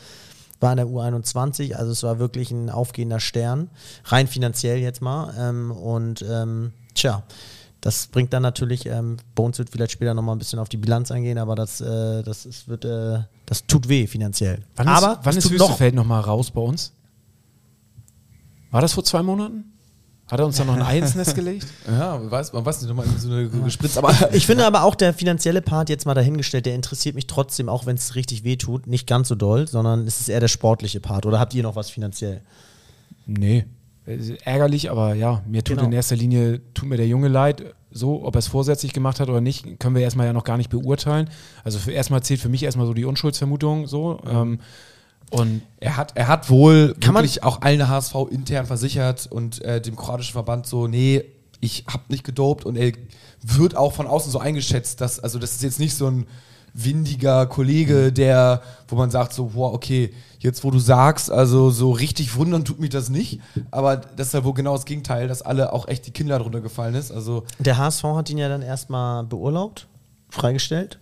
[0.60, 3.70] war in der U21, also es war wirklich ein aufgehender Stern,
[4.06, 5.34] rein finanziell jetzt mal.
[5.38, 7.24] Ähm, und ähm, tja,
[7.82, 11.12] das bringt dann natürlich, ähm, Bones wird vielleicht später nochmal ein bisschen auf die Bilanz
[11.12, 14.64] eingehen, aber das, äh, das ist, wird, äh, das tut weh finanziell.
[14.76, 16.92] Wann aber ist, wann ist Wüstefeld nochmal raus bei uns?
[18.72, 19.79] War das vor zwei Monaten?
[20.30, 21.66] Hat er uns da noch ein Ei ins Nest gelegt?
[21.88, 23.98] Ja, man weiß, man weiß nicht, nochmal so eine gespritzt.
[23.98, 27.68] Aber ich finde aber auch der finanzielle Part jetzt mal dahingestellt, der interessiert mich trotzdem,
[27.68, 30.48] auch wenn es richtig weh tut, nicht ganz so doll, sondern es ist eher der
[30.48, 31.26] sportliche Part.
[31.26, 32.42] Oder habt ihr noch was finanziell?
[33.26, 33.66] Nee.
[34.44, 35.88] Ärgerlich, aber ja, mir tut genau.
[35.88, 37.74] in erster Linie, tut mir der Junge leid.
[37.92, 40.58] So, ob er es vorsätzlich gemacht hat oder nicht, können wir erstmal ja noch gar
[40.58, 41.30] nicht beurteilen.
[41.64, 44.20] Also für erstmal zählt für mich erstmal so die Unschuldsvermutung so.
[44.30, 44.60] Ähm,
[45.30, 49.82] und er hat, er hat wohl Kann wirklich auch allen HSV intern versichert und äh,
[49.82, 51.24] dem kroatischen Verband so, nee,
[51.60, 52.94] ich hab nicht gedopt und er
[53.42, 56.26] wird auch von außen so eingeschätzt, dass, also das ist jetzt nicht so ein
[56.74, 61.92] windiger Kollege, der, wo man sagt so, boah, okay, jetzt wo du sagst, also so
[61.92, 65.42] richtig wundern tut mich das nicht, aber das ist ja wohl genau das Gegenteil, dass
[65.42, 67.44] alle auch echt die Kinder drunter gefallen ist, also.
[67.60, 69.88] Der HSV hat ihn ja dann erstmal beurlaubt,
[70.30, 71.00] freigestellt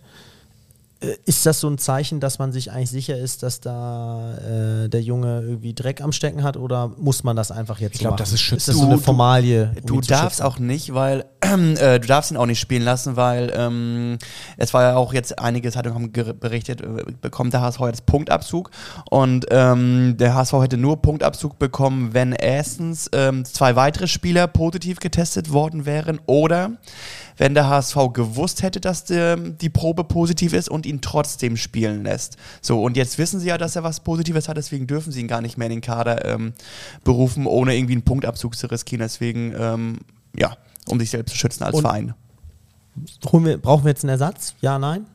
[1.00, 5.00] ist das so ein Zeichen, dass man sich eigentlich sicher ist, dass da äh, der
[5.00, 8.32] Junge irgendwie Dreck am Stecken hat oder muss man das einfach jetzt Ich glaube, das
[8.32, 8.58] ist schützend.
[8.58, 9.72] Ist das so eine Formalie?
[9.86, 13.52] Du, du darfst auch nicht, weil äh, du darfst ihn auch nicht spielen lassen, weil
[13.54, 14.18] ähm,
[14.56, 18.72] es war ja auch jetzt einige Zeitungen haben berichtet, äh, bekommt der HSV jetzt Punktabzug
[19.08, 24.98] und ähm, der HSV hätte nur Punktabzug bekommen, wenn erstens ähm, zwei weitere Spieler positiv
[24.98, 26.72] getestet worden wären oder
[27.38, 32.04] wenn der HSV gewusst hätte, dass die, die Probe positiv ist und ihn trotzdem spielen
[32.04, 32.36] lässt.
[32.60, 35.28] So, und jetzt wissen sie ja, dass er was Positives hat, deswegen dürfen sie ihn
[35.28, 36.52] gar nicht mehr in den Kader ähm,
[37.04, 39.00] berufen, ohne irgendwie einen Punktabzug zu riskieren.
[39.00, 39.98] Deswegen, ähm,
[40.36, 40.56] ja,
[40.88, 42.14] um sich selbst zu schützen als und Verein.
[43.32, 44.54] Wir, brauchen wir jetzt einen Ersatz?
[44.60, 45.06] Ja, nein?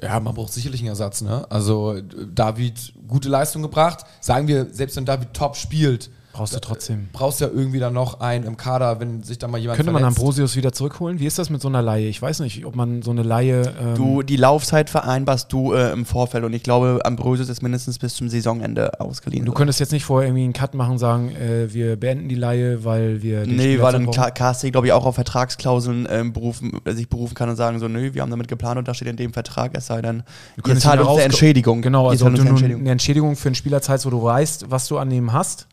[0.00, 1.22] Ja, man braucht sicherlich einen Ersatz.
[1.22, 1.46] Ne?
[1.50, 4.04] Also David gute Leistung gebracht.
[4.20, 7.08] Sagen wir, selbst wenn David top spielt, Brauchst du trotzdem.
[7.12, 10.02] Brauchst ja irgendwie dann noch einen im Kader, wenn sich da mal jemand Könnte verletzt.
[10.02, 11.18] man Ambrosius wieder zurückholen?
[11.18, 12.08] Wie ist das mit so einer Laie?
[12.08, 13.62] Ich weiß nicht, ob man so eine Laie.
[13.80, 17.98] Ähm du, die Laufzeit vereinbarst du äh, im Vorfeld und ich glaube, Ambrosius ist mindestens
[17.98, 19.46] bis zum Saisonende ausgeliehen.
[19.46, 22.34] Du könntest jetzt nicht vorher irgendwie einen Cut machen und sagen, äh, wir beenden die
[22.34, 23.46] Laie, weil wir.
[23.46, 27.48] Nee, weil dann KSC, glaube ich, auch auf Vertragsklauseln ähm, berufen, äh, sich berufen kann
[27.48, 29.86] und sagen so, nö, wir haben damit geplant und da steht in dem Vertrag, es
[29.86, 30.22] sei denn,
[30.66, 31.80] ihr zahlt uns eine Entschädigung.
[31.80, 35.10] Genau, also du eine Entschädigung für einen Spieler zahlst, wo du weißt, was du an
[35.10, 35.66] ihm hast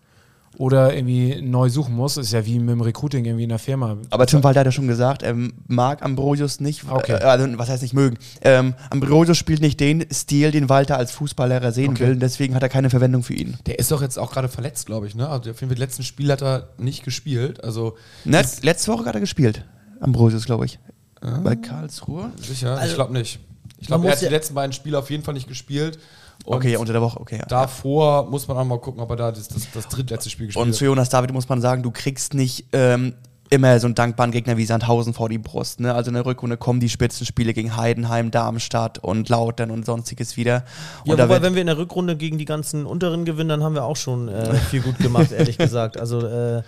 [0.58, 2.18] oder irgendwie neu suchen muss.
[2.18, 3.97] Ist ja wie mit dem Recruiting irgendwie in der Firma.
[4.10, 5.36] Aber Tim Walter hat ja schon gesagt, er
[5.68, 6.84] mag Ambrosius nicht.
[6.89, 7.14] Okay.
[7.14, 8.18] Äh, also, was heißt nicht mögen?
[8.41, 12.08] Ähm, Ambrosius spielt nicht den Stil, den Walter als Fußballlehrer sehen okay.
[12.08, 12.16] will.
[12.18, 13.58] Deswegen hat er keine Verwendung für ihn.
[13.66, 15.16] Der ist doch jetzt auch gerade verletzt, glaube ich.
[15.16, 15.28] Ne?
[15.28, 17.64] Also auf jeden Fall, letzten Spiel hat er nicht gespielt.
[17.64, 17.95] Also
[18.26, 19.66] ne, letzte Woche hat er gespielt.
[19.99, 20.80] Ambrosius, glaube ich.
[21.22, 21.39] Ah.
[21.43, 22.32] Bei Karlsruhe?
[22.36, 22.76] Sicher?
[22.76, 23.39] Also, ich glaube nicht.
[23.80, 25.99] Ich glaube, er hat die letzten beiden Spiele auf jeden Fall nicht gespielt.
[26.44, 27.38] Und okay, unter der Woche, okay.
[27.39, 27.46] Ja.
[27.46, 30.62] Davor muss man auch mal gucken, ob er da das, das, das drittletzte Spiel gespielt
[30.62, 30.68] hat.
[30.68, 33.14] Und zu Jonas David muss man sagen, du kriegst nicht ähm,
[33.50, 35.80] immer so einen dankbaren Gegner wie Sandhausen vor die Brust.
[35.80, 35.94] Ne?
[35.94, 40.66] Also in der Rückrunde kommen die Spitzenspiele gegen Heidenheim, Darmstadt und Lautern und sonstiges wieder.
[41.06, 43.76] Und ja, wobei, wenn wir in der Rückrunde gegen die ganzen unteren gewinnen, dann haben
[43.76, 45.98] wir auch schon äh, viel gut gemacht, ehrlich gesagt.
[46.00, 46.64] Also äh,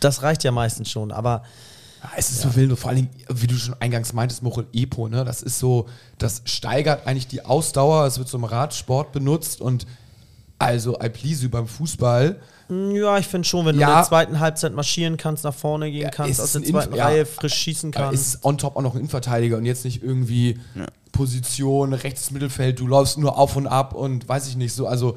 [0.00, 1.12] das reicht ja meistens schon.
[1.12, 1.42] Aber
[2.16, 2.50] es ist ja.
[2.50, 5.24] so wild, vor allem, wie du schon eingangs meintest, Mochel Epo, ne?
[5.24, 5.86] Das ist so,
[6.18, 9.86] das steigert eigentlich die Ausdauer, es wird zum Radsport benutzt und
[10.58, 12.40] also Alplisü beim Fußball.
[12.68, 15.90] Ja, ich finde schon, wenn ja, du in der zweiten Halbzeit marschieren kannst, nach vorne
[15.90, 18.34] gehen ja, kannst, aus der zweiten Inf Reihe frisch schießen kannst.
[18.34, 20.58] Ist on top auch noch ein Innenverteidiger und jetzt nicht irgendwie
[21.12, 24.86] Position, rechtes Mittelfeld, du läufst nur auf und ab und weiß ich nicht so.
[24.86, 25.16] Also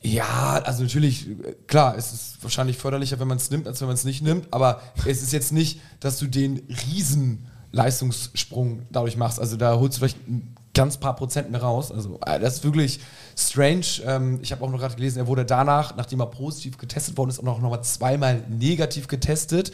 [0.00, 1.26] ja, also natürlich,
[1.66, 4.46] klar, es ist wahrscheinlich förderlicher, wenn man es nimmt, als wenn man es nicht nimmt,
[4.52, 9.40] aber es ist jetzt nicht, dass du den riesen Leistungssprung dadurch machst.
[9.40, 11.90] Also da holst du vielleicht ein ganz paar Prozent mehr raus.
[11.90, 13.00] Also äh, das ist wirklich
[13.36, 13.84] strange.
[14.06, 17.30] Ähm, ich habe auch noch gerade gelesen, er wurde danach, nachdem er positiv getestet worden
[17.30, 19.72] ist, auch noch, noch mal zweimal negativ getestet.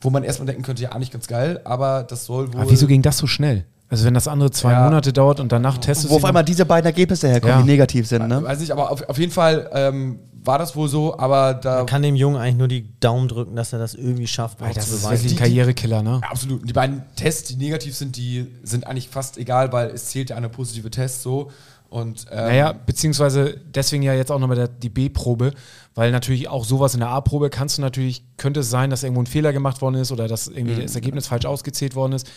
[0.00, 2.62] wo man erstmal denken könnte, ja, eigentlich ganz geil, aber das soll wohl.
[2.62, 3.66] Aber wieso ging das so schnell?
[3.90, 4.84] Also wenn das andere zwei Ja.
[4.84, 7.62] Monate dauert und danach testest Wo auf du- einmal diese beiden Ergebnisse herkommen, Ja.
[7.62, 8.42] die negativ sind, ne?
[8.42, 11.78] Weiß nicht, aber auf, auf jeden Fall ähm, war das wohl so, aber da.
[11.78, 14.72] Man kann dem Jungen eigentlich nur die Daumen drücken, dass er das irgendwie schafft, Weil
[14.74, 15.24] das zu ist beweisen.
[15.24, 16.20] wirklich ein Karrierekiller, ne?
[16.22, 16.60] Absolut.
[16.62, 20.30] Und die beiden Tests, die negativ sind, die sind eigentlich fast egal, weil es zählt
[20.30, 21.50] ja eine positive Test so.
[21.88, 25.52] Und ähm, Naja, beziehungsweise deswegen ja jetzt auch nochmal die B-Probe,
[25.96, 29.20] weil natürlich auch sowas in der A-Probe kannst du natürlich, könnte es sein, dass irgendwo
[29.22, 32.28] ein Fehler gemacht worden ist oder dass irgendwie das Ergebnis falsch ausgezählt worden ist.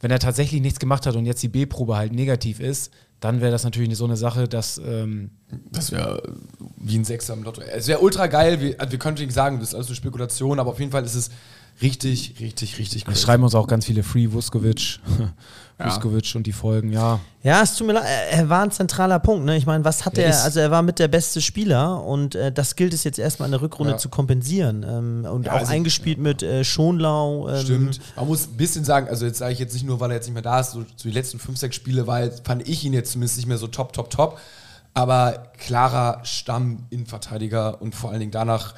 [0.00, 2.90] Wenn er tatsächlich nichts gemacht hat und jetzt die B-Probe halt negativ ist,
[3.20, 5.30] dann wäre das natürlich so eine Sache, dass ähm,
[5.70, 6.22] das wäre
[6.78, 7.60] wie ein Sechser im Lotto.
[7.60, 8.60] Es wäre ultra geil.
[8.60, 11.14] Wir, also wir können sagen, das ist alles eine Spekulation, aber auf jeden Fall ist
[11.14, 11.30] es
[11.82, 13.20] richtig, richtig, richtig es crazy.
[13.22, 15.00] schreiben uns auch ganz viele Free Vuskovic,
[15.78, 17.20] Vuskovic und die Folgen, ja.
[17.42, 19.46] Ja, es tut mir leid, er- war ein zentraler Punkt.
[19.46, 19.56] Ne?
[19.56, 20.44] Ich meine, was hat Er er?
[20.44, 23.52] Also er war mit der beste Spieler und äh, das gilt es jetzt erstmal in
[23.52, 23.98] der Rückrunde Ja.
[23.98, 24.82] zu kompensieren.
[24.86, 27.48] Ähm, und Ja, auch also- eingespielt mit äh, Schonlau.
[27.48, 28.00] Ähm, Stimmt.
[28.16, 30.26] Man muss ein bisschen sagen, also jetzt sage ich jetzt nicht nur, weil er jetzt
[30.26, 32.84] nicht mehr da ist, so, so die letzten fünf, sechs Spiele war jetzt, fand ich
[32.84, 34.38] ihn jetzt zumindest nicht mehr so top, top, top.
[34.92, 38.74] Aber klarer Stamm-Innenverteidiger und vor allen Dingen danach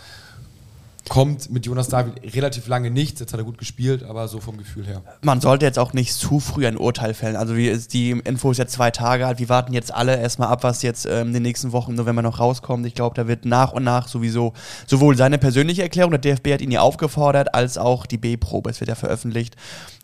[1.09, 3.21] kommt mit Jonas David relativ lange nichts.
[3.21, 5.03] Jetzt hat er gut gespielt, aber so vom Gefühl her.
[5.23, 7.37] Man sollte jetzt auch nicht zu früh ein Urteil fällen.
[7.37, 9.39] Also wie ist die Info ist jetzt zwei Tage alt.
[9.39, 12.39] Wir warten jetzt alle erstmal ab, was jetzt ähm, in den nächsten Wochen November noch
[12.39, 12.87] rauskommt.
[12.87, 14.53] Ich glaube, da wird nach und nach sowieso
[14.87, 18.71] sowohl seine persönliche Erklärung, der DFB hat ihn ja aufgefordert, als auch die B-Probe.
[18.71, 19.57] Es wird ja veröffentlicht.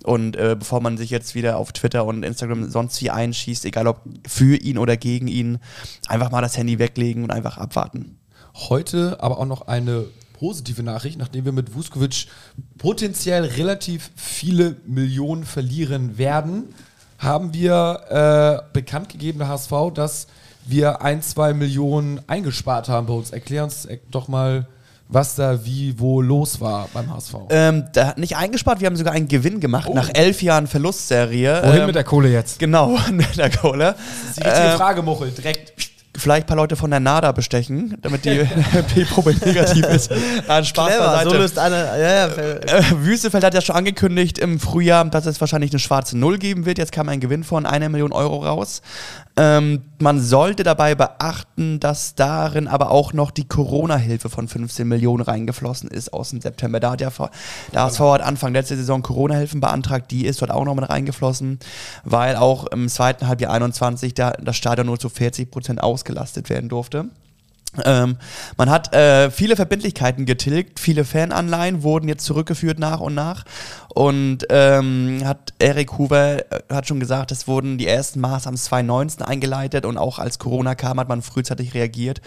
[0.05, 3.86] Und äh, bevor man sich jetzt wieder auf Twitter und Instagram sonst wie einschießt, egal
[3.86, 5.59] ob für ihn oder gegen ihn,
[6.07, 8.18] einfach mal das Handy weglegen und einfach abwarten.
[8.55, 10.07] Heute aber auch noch eine
[10.39, 12.26] positive Nachricht, nachdem wir mit Vuskovic
[12.78, 16.74] potenziell relativ viele Millionen verlieren werden,
[17.18, 20.26] haben wir äh, bekannt gegeben, der HSV, dass
[20.64, 23.30] wir ein, zwei Millionen eingespart haben bei uns.
[23.30, 24.66] Erklär uns äh, doch mal,
[25.09, 27.34] was da wie, wo los war beim HSV.
[27.51, 29.95] Ähm, da hat nicht eingespart, wir haben sogar einen Gewinn gemacht Oh.
[29.95, 31.62] nach elf Jahren Verlustserie.
[31.64, 32.59] Wohin Ähm, mit der Kohle jetzt?
[32.59, 33.95] Genau, mit der Kohle.
[33.97, 35.72] das ist die richtige Ähm, Frage, Muchel, direkt.
[36.18, 38.44] Vielleicht ein paar Leute von der NADA bestechen, damit die
[38.94, 40.10] P-Probe negativ ist.
[40.46, 41.30] Nein, Spaß Clever, beiseite.
[41.30, 41.98] so löst einer.
[41.98, 45.78] Ja, ja, äh, Äh, Wüstefeld hat ja schon angekündigt im Frühjahr, dass es wahrscheinlich eine
[45.78, 46.78] schwarze Null geben wird.
[46.78, 48.82] Jetzt kam ein Gewinn von einer Million Euro raus.
[49.41, 55.22] Ähm, man sollte dabei beachten, dass darin aber auch noch die Corona-Hilfe von 15 Millionen
[55.22, 56.80] reingeflossen ist aus dem September.
[56.80, 57.12] Da hat ja
[57.72, 61.61] der HSV hat Anfang letzter Saison Corona-Hilfen beantragt, die ist dort auch noch mit reingeflossen,
[62.03, 66.68] weil auch im zweiten Halbjahr 21 da, das Stadion nur zu 40 Prozent ausgelastet werden
[66.68, 67.05] durfte.
[67.84, 68.16] Ähm,
[68.56, 73.44] man hat äh, viele Verbindlichkeiten getilgt, viele Fananleihen wurden jetzt zurückgeführt nach und nach.
[73.94, 79.22] Und ähm, hat Eric Hoover äh, hat schon gesagt, es wurden die ersten Maßnahmen 2019
[79.22, 82.22] eingeleitet und auch als Corona kam, hat man frühzeitig reagiert,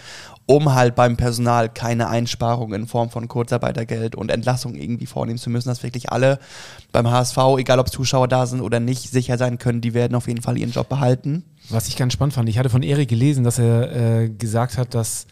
[0.46, 5.50] um halt beim Personal keine Einsparungen in Form von Kurzarbeitergeld und Entlassung irgendwie vornehmen zu
[5.50, 6.38] müssen, dass wirklich alle
[6.92, 10.28] beim HSV, egal ob Zuschauer da sind oder nicht, sicher sein können, die werden auf
[10.28, 11.44] jeden Fall ihren Job behalten.
[11.70, 14.94] Was ich ganz spannend fand, ich hatte von Erik gelesen, dass er äh, gesagt hat,
[14.94, 15.26] dass,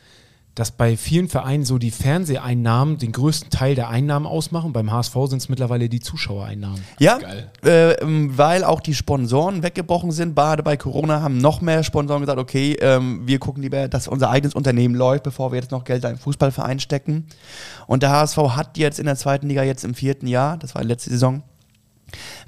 [0.54, 4.72] dass bei vielen Vereinen so die Fernseheinnahmen den größten Teil der Einnahmen ausmachen.
[4.72, 6.80] Beim HSV sind es mittlerweile die Zuschauereinnahmen.
[6.98, 7.18] Ja,
[7.64, 10.34] äh, ähm, weil auch die Sponsoren weggebrochen sind.
[10.34, 14.30] Gerade bei Corona haben noch mehr Sponsoren gesagt, okay, ähm, wir gucken lieber, dass unser
[14.30, 17.26] eigenes Unternehmen läuft, bevor wir jetzt noch Geld in einen Fußballverein stecken.
[17.86, 20.82] Und der HSV hat jetzt in der zweiten Liga jetzt im vierten Jahr, das war
[20.82, 21.42] die letzte Saison,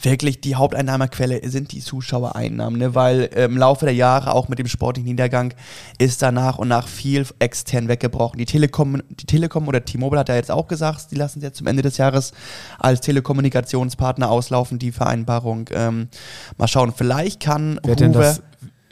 [0.00, 2.94] wirklich die Haupteinnahmequelle sind die Zuschauereinnahmen, ne?
[2.94, 5.54] weil im Laufe der Jahre auch mit dem sportlichen Niedergang
[5.98, 8.38] ist da nach und nach viel extern weggebrochen.
[8.38, 11.58] Die Telekom, die Telekom oder T-Mobile hat ja jetzt auch gesagt, die lassen es jetzt
[11.58, 12.32] zum Ende des Jahres
[12.78, 15.68] als Telekommunikationspartner auslaufen, die Vereinbarung.
[15.72, 16.08] Ähm,
[16.56, 18.42] mal schauen, vielleicht kann Wird denn das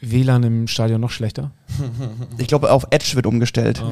[0.01, 1.51] WLAN im Stadion noch schlechter?
[2.39, 3.83] ich glaube auf Edge wird umgestellt.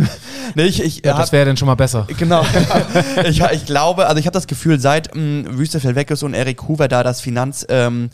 [0.54, 2.06] nee, ich, ich Ja, das wäre dann schon mal besser.
[2.18, 2.44] Genau.
[3.28, 6.68] ich, ich glaube, also ich habe das Gefühl, seit ähm, Wüstefeld weg ist und Erik
[6.68, 8.10] Hoover da das Finanzressort ähm,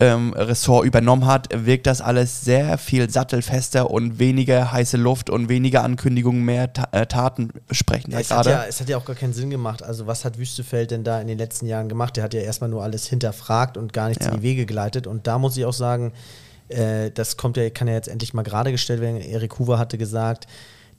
[0.00, 5.84] ähm, übernommen hat, wirkt das alles sehr viel sattelfester und weniger heiße Luft und weniger
[5.84, 9.16] Ankündigungen, mehr Ta äh, Taten sprechen Ja, es, hat ja, es hat ja auch gar
[9.16, 9.82] keinen Sinn gemacht.
[9.82, 12.16] Also, was hat Wüstefeld denn da in den letzten Jahren gemacht?
[12.16, 14.32] Der hat ja erstmal nur alles hinterfragt und gar nichts Ja.
[14.32, 15.06] in die Wege geleitet.
[15.06, 16.12] Und da muss ich auch sagen,
[16.72, 19.20] äh, das kommt ja, kann ja jetzt endlich mal gerade gestellt werden.
[19.20, 20.46] Erik Hoover hatte gesagt,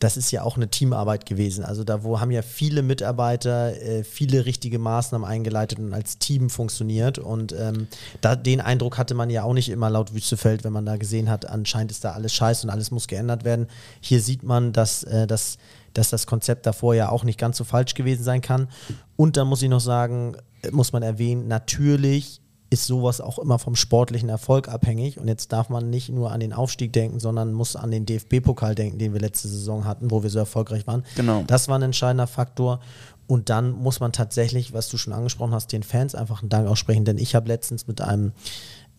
[0.04, 1.64] das ist ja auch eine Teamarbeit gewesen.
[1.64, 6.50] Also da wo haben ja viele Mitarbeiter äh, viele richtige Maßnahmen eingeleitet und als Team
[6.50, 7.20] funktioniert.
[7.20, 7.88] Und ähm,
[8.20, 11.30] da, den Eindruck hatte man ja auch nicht immer laut Wüstefeld, wenn man da gesehen
[11.30, 13.68] hat, anscheinend ist da alles scheiße und alles muss geändert werden.
[14.02, 15.58] Hier sieht man, dass, äh, dass,
[15.94, 18.68] dass das Konzept davor ja auch nicht ganz so falsch gewesen sein kann.
[19.16, 22.42] Und dann muss ich noch sagen, äh, muss man erwähnen, natürlich
[22.74, 25.20] ist sowas auch immer vom sportlichen Erfolg abhängig.
[25.20, 28.74] Und jetzt darf man nicht nur an den Aufstieg denken, sondern muss an den DFB-Pokal
[28.74, 31.04] denken, den wir letzte Saison hatten, wo wir so erfolgreich waren.
[31.16, 31.44] Genau.
[31.46, 32.80] Das war ein entscheidender Faktor.
[33.28, 36.68] Und dann muss man tatsächlich, was du schon angesprochen hast, den Fans einfach einen Dank
[36.68, 37.06] aussprechen.
[37.06, 38.34] Denn ich habe letztens mit einem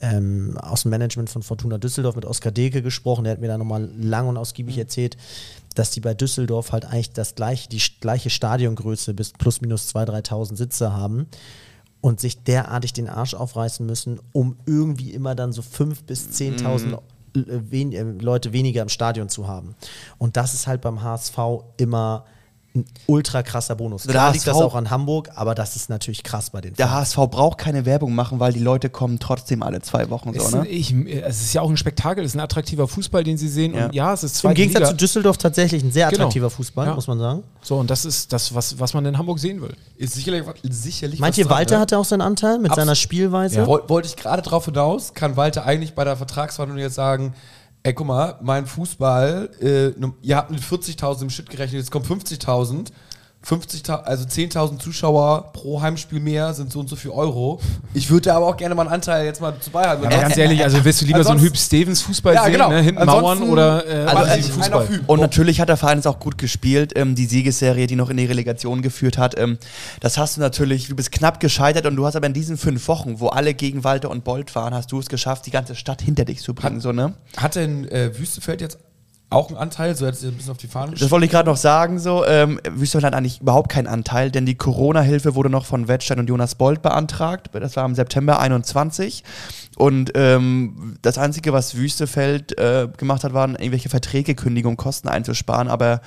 [0.00, 3.24] ähm, aus dem Management von Fortuna Düsseldorf mit Oskar Deke gesprochen.
[3.24, 5.16] Der hat mir da nochmal lang und ausgiebig erzählt,
[5.74, 10.28] dass die bei Düsseldorf halt eigentlich das gleiche, die gleiche Stadiongröße bis plus minus 2.000,
[10.28, 11.26] 3.000 Sitze haben
[12.04, 16.98] und sich derartig den Arsch aufreißen müssen, um irgendwie immer dann so 5.000 bis 10.000
[17.32, 19.74] wen, äh, Leute weniger im Stadion zu haben.
[20.18, 21.38] Und das ist halt beim HSV
[21.78, 22.26] immer
[22.76, 24.04] ein ultra krasser Bonus.
[24.06, 27.16] Klar liegt das auch an Hamburg, aber das ist natürlich krass bei den Der Fans.
[27.16, 30.58] HSV braucht keine Werbung machen, weil die Leute kommen trotzdem alle zwei Wochen Es, so,
[30.62, 30.66] ne?
[30.66, 33.74] ich, es ist ja auch ein Spektakel, es ist ein attraktiver Fußball, den sie sehen.
[33.74, 33.86] Ja.
[33.86, 34.90] Und ja, es ist Im zweite Gegensatz Liga.
[34.90, 36.22] zu Düsseldorf tatsächlich ein sehr Genau.
[36.22, 36.94] attraktiver Fußball, Ja.
[36.96, 37.44] muss man sagen.
[37.62, 39.76] So, und das ist das, was, was man in Hamburg sehen will.
[39.96, 41.80] Ist sicherlich, sicherlich Meint was ihr, dran, Walter ne?
[41.80, 43.56] hatte auch seinen Anteil mit Abs- seiner Spielweise?
[43.58, 43.66] Ja.
[43.68, 47.34] Woll- Wollte ich gerade drauf hinaus, kann Walter eigentlich bei der Vertragsverhandlung jetzt sagen,
[47.84, 51.90] ey, guck mal, mein Fußball, äh, num- ihr habt mit 40.000 im Schnitt gerechnet, jetzt
[51.90, 52.90] kommen 50.000.
[53.46, 57.60] 50.000, also 10.000 Zuschauer pro Heimspiel mehr sind so und so viel Euro.
[57.92, 60.06] Ich würde da aber auch gerne mal einen Anteil jetzt mal zu beihalten.
[60.06, 62.52] Aber ganz ehrlich, also willst du lieber so einen Ansonsten- Hüb Stevens Fußball Ja, sehen,
[62.52, 62.70] genau.
[62.70, 62.80] ne?
[62.80, 64.88] hinten Ansonsten- Mauern oder äh, Also, endlich Fußball?
[65.06, 66.92] Und natürlich hat der Verein es auch gut gespielt.
[66.96, 69.58] Ähm, die Siegesserie, die noch in die Relegation geführt hat, ähm,
[70.00, 72.88] das hast du natürlich, du bist knapp gescheitert und du hast aber in diesen fünf
[72.88, 76.00] Wochen, wo alle gegen Walter und Bolt waren, hast du es geschafft, die ganze Stadt
[76.00, 76.76] hinter dich zu bringen.
[76.76, 77.12] Hat- So, ne?
[77.36, 78.78] Hat denn äh, Wüstefeld jetzt
[79.34, 79.94] auch einen Anteil?
[79.94, 81.98] So hat es ein bisschen auf die Fahne Das wollte ich gerade noch sagen.
[81.98, 86.18] So, ähm, Wüstefeld hat eigentlich überhaupt keinen Anteil, denn die Corona-Hilfe wurde noch von Wettstein
[86.18, 87.50] und Jonas Bolt beantragt.
[87.52, 89.24] Das war im September 21.
[89.76, 95.68] Und ähm, das Einzige, was Wüstefeld äh, gemacht hat, waren irgendwelche Verträgekündigungen, Kosten einzusparen.
[95.68, 96.00] Aber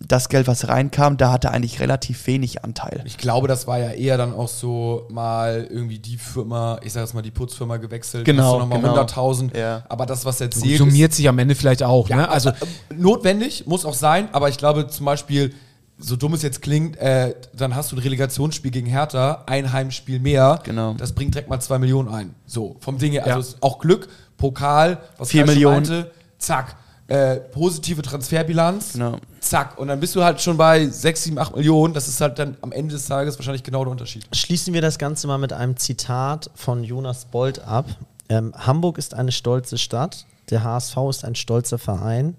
[0.00, 3.02] das Geld, was reinkam, da hatte eigentlich relativ wenig Anteil.
[3.06, 7.02] Ich glaube, das war ja eher dann auch so mal irgendwie die Firma, ich sag
[7.02, 9.00] jetzt mal die Putzfirma gewechselt, Genau, du nochmal genau.
[9.00, 9.56] 100.000.
[9.58, 9.82] Ja.
[9.88, 12.08] Aber das, was erzählt Summiert sich am Ende vielleicht auch.
[12.08, 12.28] Ja, ne?
[12.28, 12.50] Also,
[12.94, 15.54] notwendig, muss auch sein, aber ich glaube zum Beispiel,
[15.98, 20.20] so dumm es jetzt klingt, äh, dann hast du ein Relegationsspiel gegen Hertha, ein Heimspiel
[20.20, 20.60] mehr.
[20.62, 20.92] Genau.
[20.94, 22.34] Das bringt direkt mal zwei Millionen ein.
[22.46, 23.24] So, vom Ding her.
[23.24, 23.40] Also Ja.
[23.40, 25.76] ist auch Glück, Pokal, was Vier Millionen.
[25.76, 26.76] meinte, zack.
[27.08, 29.18] Äh, positive Transferbilanz, Genau.
[29.40, 29.78] zack.
[29.78, 31.94] Und dann bist du halt schon bei 6, 7, 8 Millionen.
[31.94, 34.26] Das ist halt dann am Ende des Tages wahrscheinlich genau der Unterschied.
[34.32, 37.86] Schließen wir das Ganze mal mit einem Zitat von Jonas Bolt ab.
[38.28, 42.34] Ähm, Hamburg ist eine stolze Stadt, der HSV ist ein stolzer Verein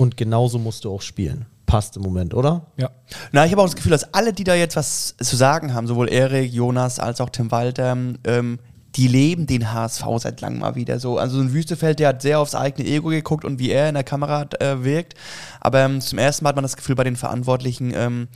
[0.00, 1.44] und genauso musst du auch spielen.
[1.66, 2.66] Passt im Moment, oder?
[2.78, 2.90] ja.
[3.32, 5.86] Na, ich habe auch das Gefühl, dass alle, die da jetzt was zu sagen haben,
[5.86, 7.94] sowohl Erik, Jonas als auch Tim Walter,
[8.24, 8.58] ähm,
[8.96, 11.18] die leben den HSV seit langem mal wieder so.
[11.18, 13.94] Also so ein Wüstefeld, der hat sehr aufs eigene Ego geguckt und wie er in
[13.94, 15.14] der Kamera äh, wirkt.
[15.60, 18.28] Aber ähm, zum ersten Mal hat man das Gefühl bei den Verantwortlichen, ähm,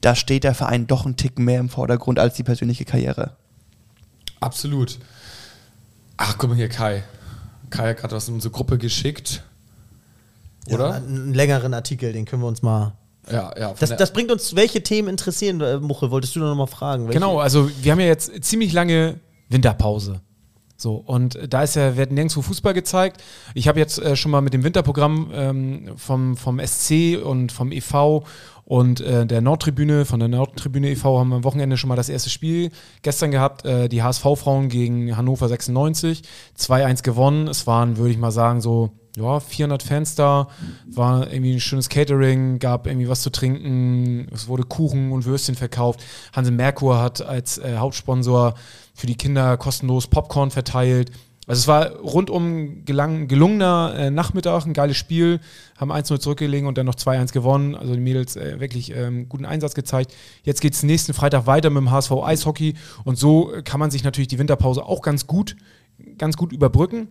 [0.00, 3.36] da steht der Verein doch ein Tick mehr im Vordergrund als die persönliche Karriere.
[4.38, 5.00] Absolut.
[6.16, 7.02] Ach, guck mal hier, Kai.
[7.70, 9.42] Kai hat gerade was in unsere Gruppe geschickt.
[10.72, 10.88] Oder?
[10.88, 12.94] Ja, einen längeren Artikel, den können wir uns mal.
[13.30, 13.74] Ja, ja.
[13.78, 16.10] Das, das bringt uns, welche Themen interessieren, äh, Muche?
[16.10, 17.04] Wolltest du noch mal fragen?
[17.04, 17.18] Welche?
[17.18, 20.22] Genau, also wir haben ja jetzt ziemlich lange Winterpause.
[20.80, 23.20] So, und da ist ja, wird nirgendwo Fußball gezeigt.
[23.54, 27.72] Ich habe jetzt äh, schon mal mit dem Winterprogramm ähm, vom, vom SC und vom
[27.72, 28.22] EV
[28.68, 31.18] und äh, der Nordtribüne, von der Nordtribüne e.V.
[31.18, 33.64] haben wir am Wochenende schon mal das erste Spiel gestern gehabt.
[33.64, 36.22] Äh, die HSV-Frauen gegen Hannover 96.
[36.56, 37.48] 2-1 gewonnen.
[37.48, 40.48] Es waren, würde ich mal sagen, so ja, 400 Fans da.
[40.86, 44.28] War irgendwie ein schönes Catering, gab irgendwie was zu trinken.
[44.32, 46.00] Es wurde Kuchen und Würstchen verkauft.
[46.32, 48.54] Hanse Merkur hat als äh, Hauptsponsor
[48.94, 51.10] für die Kinder kostenlos Popcorn verteilt.
[51.48, 55.40] Also es war rundum gelang, gelungener äh, Nachmittag, ein geiles Spiel,
[55.78, 57.74] haben 1-0 zurückgelegen und dann noch 2-1 gewonnen.
[57.74, 60.14] Also die Mädels äh, wirklich ähm, guten Einsatz gezeigt.
[60.42, 64.04] Jetzt geht es nächsten Freitag weiter mit dem HSV Eishockey und so kann man sich
[64.04, 65.56] natürlich die Winterpause auch ganz gut,
[66.18, 67.08] ganz gut überbrücken.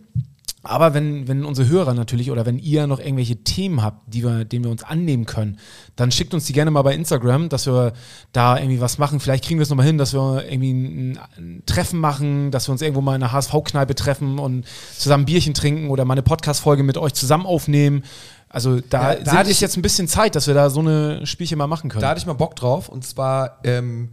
[0.68, 4.44] Aber wenn, wenn unsere Hörer natürlich oder wenn ihr noch irgendwelche Themen habt, die wir,
[4.44, 5.58] denen wir uns annehmen können,
[5.96, 7.94] dann schickt uns die gerne mal bei Instagram, dass wir
[8.32, 9.18] da irgendwie was machen.
[9.20, 12.72] Vielleicht kriegen wir es nochmal hin, dass wir irgendwie ein, ein Treffen machen, dass wir
[12.72, 14.64] uns irgendwo mal in einer HSV-Kneipe treffen und
[14.96, 18.04] zusammen Bierchen trinken oder mal eine Podcast-Folge mit euch zusammen aufnehmen.
[18.50, 21.26] Also da, Ja, da hatte ich- jetzt ein bisschen Zeit, dass wir da so eine
[21.26, 22.02] Spielchen mal machen können.
[22.02, 24.10] Da hatte ich mal Bock drauf und zwar, ähm,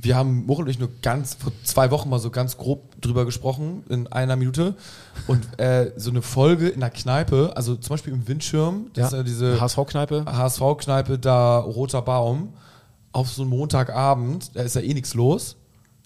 [0.00, 3.24] wir haben Muchel und ich nur ganz, vor zwei Wochen mal so ganz grob drüber
[3.24, 4.74] gesprochen, in einer Minute.
[5.26, 9.18] Und äh, so eine Folge in der Kneipe, also zum Beispiel im Windschirm, das ist
[9.18, 10.24] ja diese HSV-Kneipe.
[10.26, 12.54] HSV-Kneipe da, Roter Baum,
[13.12, 15.56] auf so einen Montagabend, da ist ja eh nichts los.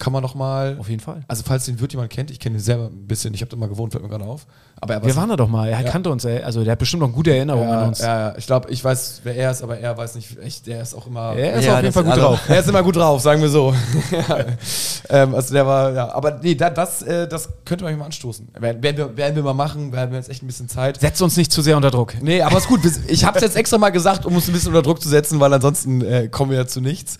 [0.03, 0.75] Kann man noch mal.
[0.79, 1.21] Auf jeden Fall.
[1.29, 3.55] Also falls den Wirt jemand kennt, ich kenne ihn selber ein bisschen, ich habe da
[3.55, 4.45] mal gewohnt, fällt mir gerade auf.
[4.81, 5.69] Aber er Wir waren da doch mal.
[5.69, 5.89] Er Ja.
[5.89, 6.43] kannte uns, ey.
[6.43, 7.99] also der hat bestimmt noch gute Erinnerungen an ja, uns.
[7.99, 10.67] ja, ich glaube, ich weiß, wer er ist, aber er weiß nicht echt.
[10.67, 11.33] Der ist auch immer.
[11.37, 12.39] Er ist Ja, auf jeden das- Fall gut also- drauf.
[12.49, 13.73] Er ist immer gut drauf, sagen wir so.
[15.09, 16.13] ähm, also der war, ja.
[16.13, 18.47] Aber nee, da, das, äh, das könnte man mal anstoßen.
[18.59, 20.99] Werden, werden, wir, werden wir mal machen, werden wir jetzt echt ein bisschen Zeit.
[20.99, 22.13] Setzt uns nicht zu sehr unter Druck.
[22.21, 22.81] Nee, aber ist gut.
[23.07, 25.39] Ich habe es jetzt extra mal gesagt, um uns ein bisschen unter Druck zu setzen,
[25.39, 27.17] weil ansonsten äh, kommen wir ja zu nichts.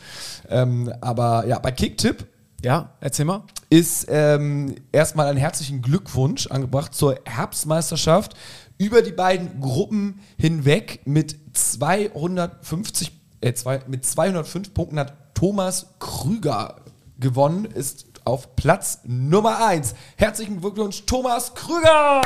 [0.49, 2.25] Ähm, aber ja, bei Kicktipp
[2.63, 3.43] Ja, erzähl mal.
[3.69, 8.35] ist ähm, erstmal einen herzlichen Glückwunsch angebracht zur Herbstmeisterschaft.
[8.77, 13.11] Über die beiden Gruppen hinweg mit 250,
[13.41, 16.77] äh, zwei, mit 205 Punkten hat Thomas Krüger
[17.19, 19.93] gewonnen, ist auf Platz Nummer 1.
[20.15, 22.21] Herzlichen Glückwunsch, Thomas Krüger!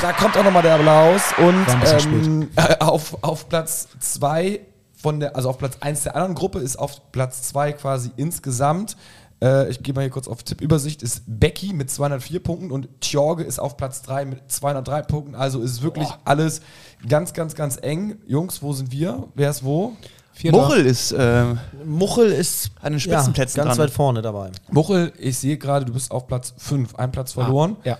[0.00, 1.22] Da kommt auch nochmal der Applaus.
[1.36, 4.60] Und ähm, äh, auf, auf Platz 2
[5.06, 8.96] von der, also auf Platz 1 der anderen Gruppe ist auf Platz 2 quasi insgesamt.
[9.40, 13.44] Äh, ich gehe mal hier kurz auf Tippübersicht, ist Becky mit 204 Punkten und Tjorge
[13.44, 15.36] ist auf Platz 3 mit 203 Punkten.
[15.36, 16.60] Also ist wirklich alles
[17.08, 18.16] ganz, ganz, ganz eng.
[18.26, 19.28] Jungs, wo sind wir?
[19.36, 19.92] Wer ist wo?
[20.32, 20.58] Vierter.
[20.58, 21.44] Muchel ist äh,
[21.84, 23.86] Muchel ist An den Spitzenplätzen ja, ganz dran.
[23.86, 24.50] weit vorne dabei.
[24.72, 27.76] Muchel, ich sehe gerade, du bist auf Platz 5, ein Platz verloren.
[27.84, 27.98] Ja.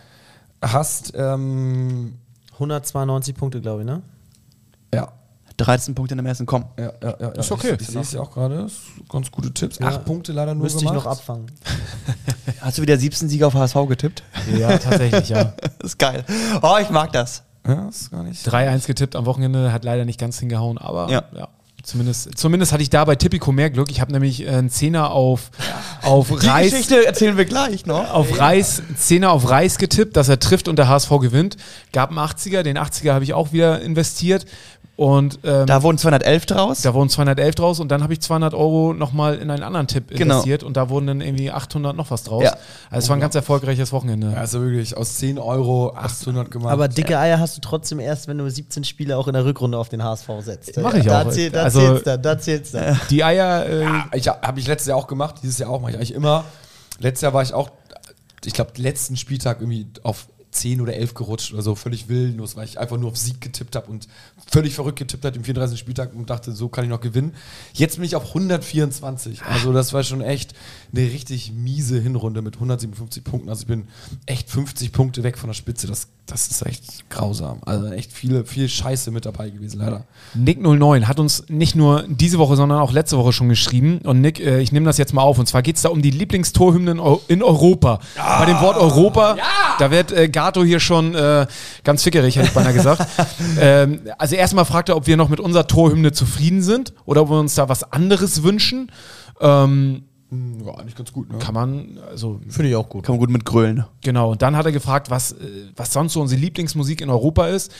[0.61, 2.18] Hast, ähm,
[2.54, 4.02] 192 Punkte, glaube ich, ne?
[5.59, 6.64] Ja, 13 Punkte in dem ersten Komm.
[6.78, 7.57] Ja, ja, ja, Ist ja.
[7.57, 7.74] okay.
[7.74, 8.62] Ich, ich sehe es ja auch gerade.
[8.62, 9.78] Das sind Ganz gute Tipps.
[9.78, 9.88] Ja.
[9.88, 11.04] Acht Punkte leider nur Müsste ich gemacht.
[11.04, 11.46] noch abfangen.
[12.61, 14.22] Hast du wieder 17 Siege auf HSV getippt?
[14.57, 15.54] Ja, tatsächlich, ja.
[15.61, 16.24] Das ist geil.
[16.62, 17.42] Oh, ich mag das.
[17.66, 18.46] Ja, ist gar nicht.
[18.46, 21.24] 3-1 getippt am Wochenende, hat leider nicht ganz hingehauen, aber ja.
[21.34, 21.48] Ja.
[21.82, 23.92] Zumindest, zumindest hatte ich da bei Tipico mehr Glück.
[23.92, 25.50] Ich habe nämlich äh, einen Zehner auf,
[26.02, 26.70] auf Die Reis.
[26.72, 28.11] Geschichte erzählen wir gleich noch.
[28.12, 31.57] Auf Reis, Zehner auf Reis getippt, dass er trifft und der HSV gewinnt.
[31.92, 34.46] Gab einen 80er, den 80er habe ich auch wieder investiert.
[34.97, 36.80] Und ähm, Da wurden 211 draus.
[36.80, 40.09] da wurden 211 draus und dann habe ich 200 Euro nochmal in einen anderen Tipp
[40.09, 40.36] Genau.
[40.36, 42.44] investiert und da wurden dann irgendwie 800 noch was draus.
[42.44, 42.53] Ja.
[42.90, 44.30] Also es war ein ganz erfolgreiches Wochenende.
[44.32, 46.72] Ja, also wirklich aus 10 Euro 800 gemacht.
[46.72, 49.76] Aber dicke Eier hast du trotzdem erst, wenn du 17 Spiele auch in der Rückrunde
[49.76, 50.74] auf den HSV setzt.
[50.80, 51.30] Mach ich da auch.
[51.30, 52.99] Zählt, da Also- zählt's dann, da zählt's dann.
[53.11, 55.90] Die Eier, äh, ja, ich habe ich letztes Jahr auch gemacht, dieses Jahr auch, mache
[55.90, 56.44] ich eigentlich immer.
[57.01, 57.68] Letztes Jahr war ich auch,
[58.47, 62.64] ich glaube, letzten Spieltag irgendwie auf 10 oder 11 gerutscht oder so, völlig willenlos, weil
[62.64, 64.09] ich einfach nur auf Sieg getippt habe und
[64.51, 65.78] völlig verrückt getippt habe im 34.
[65.78, 67.34] Spieltag und dachte, so kann ich noch gewinnen.
[67.74, 69.42] Jetzt bin ich auf 124.
[69.42, 70.55] Also das war schon echt
[70.92, 73.49] eine richtig miese Hinrunde mit 157 Punkten.
[73.49, 73.88] Also ich bin
[74.26, 75.88] echt 50 Punkte weg von der Spitze.
[75.88, 77.59] Das, das ist echt grausam.
[77.66, 80.05] Also echt viele, viel Scheiße mit dabei gewesen, leider.
[80.36, 83.99] Nick09 hat uns nicht nur diese Woche, sondern auch letzte Woche schon geschrieben.
[84.05, 85.38] Und Nick, äh, ich nehme das jetzt mal auf.
[85.40, 87.99] Und zwar geht es da um die Lieblingstorhymnen in Europa.
[88.16, 89.36] Bei dem Wort Europa,
[89.80, 91.47] da wird äh, Gato hier schon äh,
[91.82, 93.07] ganz fickerig, hätte ich beinahe gesagt.
[93.61, 97.30] ähm, also erstmal fragt er, ob wir noch mit unserer Torhymne zufrieden sind oder ob
[97.30, 98.91] wir uns da was anderes wünschen.
[99.41, 101.39] Ähm, Hm, Ja, eigentlich ganz gut, ne?
[101.39, 103.05] kann man, also Finde ich auch gut.
[103.05, 103.84] Kann man gut mit grölen.
[104.03, 105.37] Genau, und dann hat er gefragt, was, äh,
[105.76, 107.72] was sonst so unsere Lieblingsmusik in Europa ist.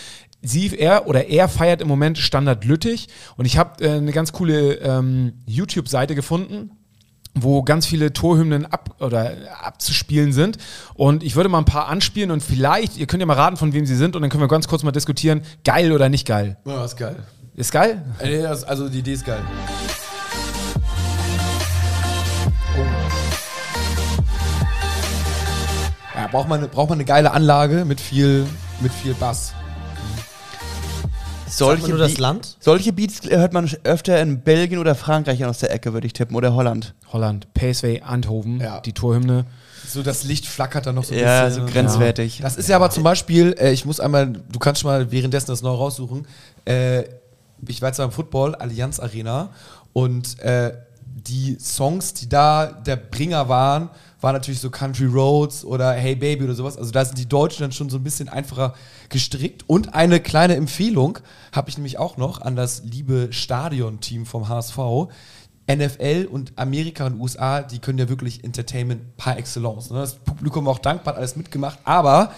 [0.42, 4.32] Sie, er oder er feiert im Moment Standard Lüttich und ich habe äh, eine ganz
[4.32, 6.70] coole ähm, YouTube-Seite gefunden,
[7.37, 9.32] wo ganz viele Torhymnen ab oder
[9.62, 10.59] abzuspielen sind.
[10.95, 13.72] Und ich würde mal ein paar anspielen und vielleicht, ihr könnt ja mal raten, von
[13.72, 16.57] wem sie sind und dann können wir ganz kurz mal diskutieren, geil oder nicht geil.
[16.64, 17.16] Ja, ist geil.
[17.55, 18.03] Ist geil?
[18.18, 19.41] Äh, Also die Idee ist geil.
[26.14, 28.47] Ja, braucht man, braucht man eine geile Anlage mit viel,
[28.80, 29.55] mit viel Bass.
[31.59, 32.57] Solche, nur das Be- Land?
[32.61, 36.36] solche Beats hört man öfter in Belgien oder Frankreich aus der Ecke, würde ich tippen.
[36.36, 36.94] Oder Holland.
[37.12, 38.80] Holland, PSV Eindhoven, Ja.
[38.80, 39.46] die Torhymne.
[39.88, 41.66] So das Licht flackert da noch so ein Ja, bisschen.
[41.66, 42.40] so grenzwertig.
[42.42, 45.46] Das ist ja aber zum Beispiel, äh, ich muss einmal, du kannst schon mal währenddessen
[45.46, 46.26] das neu raussuchen.
[46.64, 47.04] Äh,
[47.66, 49.50] ich war jetzt beim Football, Allianz Arena,
[49.92, 50.72] und äh,
[51.04, 53.88] die Songs, die da der Bringer waren,
[54.26, 56.76] waren natürlich so Country Roads oder Hey Baby oder sowas.
[56.76, 58.74] Also da sind die Deutschen dann schon so ein bisschen einfacher
[59.08, 59.62] gestrickt.
[59.68, 61.20] Und eine kleine Empfehlung
[61.52, 64.78] habe ich nämlich auch noch an das liebe Stadion-Team vom HSV.
[65.70, 69.90] NFL und Amerika und USA, die können ja wirklich Entertainment par excellence.
[69.90, 69.98] Ne?
[69.98, 72.32] Das Publikum war auch dankbar, hat alles mitgemacht, aber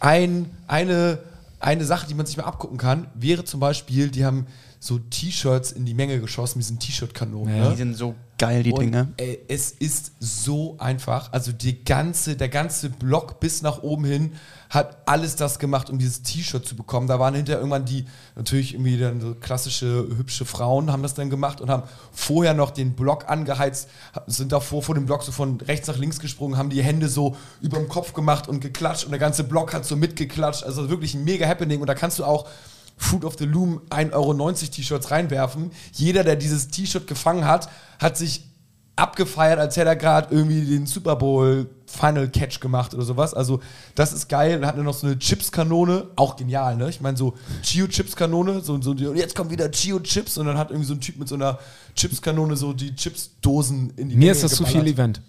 [0.00, 1.18] ein, eine,
[1.60, 4.46] eine Sache, die man sich mal abgucken kann, wäre zum Beispiel, die haben
[4.80, 7.56] so T-Shirts in die Menge geschossen, diesen T-Shirt-Kanonen.
[7.56, 7.70] Ja.
[7.70, 9.08] Die sind so geil, die Und, Dinge.
[9.16, 11.32] Ey, es ist so einfach.
[11.32, 14.32] Also die ganze, der ganze Block bis nach oben hin
[14.68, 17.06] hat alles das gemacht, um dieses T-Shirt zu bekommen.
[17.06, 21.30] Da waren hinterher irgendwann die, natürlich irgendwie dann so klassische hübsche Frauen haben das dann
[21.30, 23.88] gemacht und haben vorher noch den Block angeheizt,
[24.26, 27.36] sind davor vor dem Block so von rechts nach links gesprungen, haben die Hände so
[27.60, 30.64] über dem Kopf gemacht und geklatscht und der ganze Block hat so mitgeklatscht.
[30.64, 32.48] Also wirklich ein mega Happening und da kannst du auch
[32.96, 35.70] Fruit of the Loom 1,90 Euro T-Shirts reinwerfen.
[35.92, 37.68] Jeder, der dieses T-Shirt gefangen hat,
[37.98, 38.44] hat sich
[38.96, 43.34] abgefeiert, als hätte er gerade irgendwie den Super Bowl Final Catch gemacht oder sowas.
[43.34, 43.60] Also,
[43.94, 44.58] das ist geil.
[44.58, 46.88] Dann hat er noch so eine Chips-Kanone, auch genial, ne?
[46.88, 50.88] Ich meine, so Chio-Chips-Kanone, so, so, und jetzt kommen wieder Chio-Chips und dann hat irgendwie
[50.88, 51.58] so ein Typ mit so einer
[51.94, 55.20] Chips-Kanone so die Chips-Dosen in die Mir Menge ist das zu viel Event.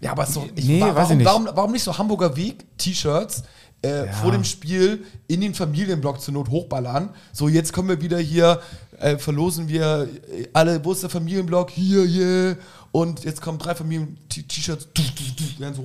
[0.00, 1.26] Ja, aber ich, Nee, wa- weiß warum, ich nicht.
[1.26, 3.42] Warum, warum nicht so Hamburger Weg-T-Shirts
[3.82, 7.10] äh, vor dem Spiel in den Familienblock zur Not hochballern?
[7.32, 8.60] So, jetzt kommen wir wieder hier,
[8.98, 11.70] äh, verlosen wir äh, alle, wo ist der Familienblock?
[11.70, 12.56] Hier, yeah.
[12.92, 14.88] Und jetzt kommen drei Familien-T-Shirts.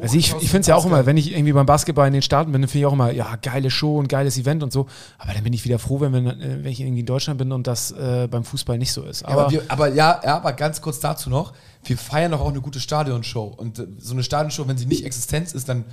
[0.01, 2.23] Also ich, ich finde es ja auch immer, wenn ich irgendwie beim Basketball in den
[2.23, 4.87] Staaten bin, dann finde ich auch immer, ja, geile Show und geiles Event und so.
[5.19, 7.51] Aber dann bin ich wieder froh, wenn, wir, äh, wenn ich irgendwie in Deutschland bin
[7.51, 9.23] und das äh, beim Fußball nicht so ist.
[9.23, 11.53] Aber, Aber, wir, aber ja, ja, aber ganz kurz dazu noch.
[11.83, 13.53] Wir feiern doch auch eine gute Stadionshow.
[13.55, 15.85] Und äh, so eine Stadionshow, wenn sie nicht Existenz ist, dann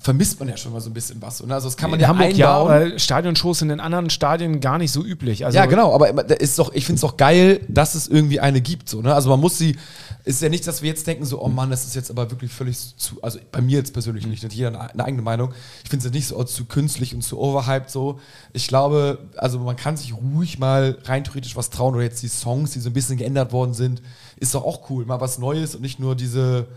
[0.00, 1.40] vermisst man ja schon mal so ein bisschen was.
[1.40, 2.88] Und also das kann man in ja Hamburg ja, einbauen.
[2.88, 5.44] aber Stadionshows sind in anderen Stadien gar nicht so üblich.
[5.44, 8.60] Also, ja, genau, aber ist doch, ich finde es doch geil, dass es irgendwie eine
[8.60, 8.88] gibt.
[8.88, 9.12] So, ne?
[9.12, 9.76] Also man muss sie,
[10.24, 12.52] ist ja nicht, dass wir jetzt denken, so, oh Mann, das ist jetzt aber wirklich
[12.52, 15.52] völlig zu, also bei mir jetzt persönlich nicht, hat jeder eine, eine eigene Meinung.
[15.82, 18.20] Ich finde es jetzt nicht so oh, zu künstlich und zu overhyped so.
[18.52, 22.28] Ich glaube, also man kann sich ruhig mal rein theoretisch was trauen oder jetzt die
[22.28, 24.00] Songs, die so ein bisschen geändert worden sind,
[24.38, 25.04] ist doch auch cool.
[25.06, 26.68] Mal was Neues und nicht nur diese.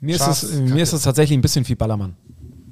[0.00, 2.14] Mir ist, es, mir ist es tatsächlich ein bisschen viel Ballermann.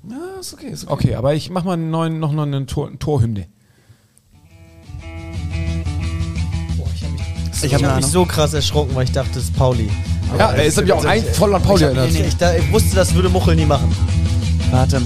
[0.08, 0.92] Ja, ist okay, ist okay.
[0.92, 3.46] Okay, aber ich mach mal einen neuen, noch eine Tor, Torhymne.
[7.52, 9.90] Ich Ich habe habe eine mich so krass erschrocken, weil ich dachte, das ist Pauli.
[10.38, 12.12] Ja, er ist nämlich auch ein, voll an Pauli ich, erinnert.
[12.12, 13.90] nee, nee, ich, da, ich wusste, das würde Muchel nie machen.
[14.70, 15.00] Warte.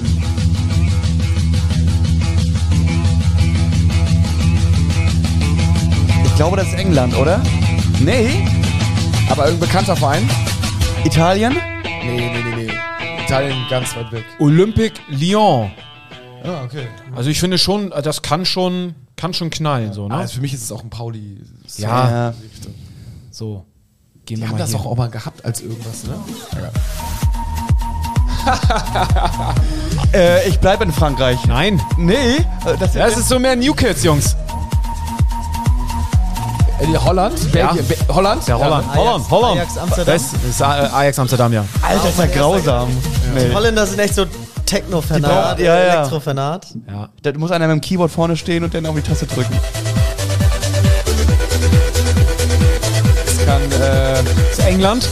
[6.24, 7.42] Ich glaube, das ist England, oder?
[8.01, 8.46] Nee,
[9.28, 10.28] aber irgendein bekannter Verein?
[11.05, 11.55] Italien?
[11.84, 12.70] Nee, nee, nee, nee.
[13.31, 14.24] Italien ganz weit weg.
[14.41, 15.70] Olympique Lyon.
[16.43, 16.89] Ah, okay.
[17.14, 20.16] Also ich finde schon, äh, das kann schon, kann schon knallen, so, ne?
[20.16, 21.39] Also für mich ist es auch ein Pauli.
[21.76, 22.11] Ja.
[22.11, 22.35] Ja.
[23.31, 23.64] so.
[24.26, 24.78] Gehen Die wir haben mal das hier.
[24.78, 26.14] doch auch mal gehabt als irgendwas, ne?
[30.12, 31.45] Äh, ich bleibe in Frankreich.
[31.47, 31.81] Nein.
[31.97, 34.35] Nee, äh, das Ja, es ist so mehr New Kids, Jungs.
[36.81, 37.53] Äh, die Holland?
[37.53, 37.87] Belgien?
[37.87, 38.47] Be Holland?
[38.49, 38.87] Der Holland.
[38.89, 39.57] Ajax- Holland, Holland.
[39.61, 40.07] Ajax Amsterdam.
[40.14, 41.64] Das ist äh, Ajax Amsterdam, ja.
[41.83, 42.89] Alter, ist ja grausam.
[43.37, 44.24] Die Holländer sind echt so
[44.66, 45.95] Techno-Fanat, ja, ja.
[45.95, 46.66] Elektro-Fanat.
[46.89, 47.09] ja.
[47.22, 49.53] Da muss einer mit dem Keyboard vorne stehen und dann auf die Taste drücken.
[53.26, 54.14] Das kann, äh,
[54.51, 55.09] Das ist England.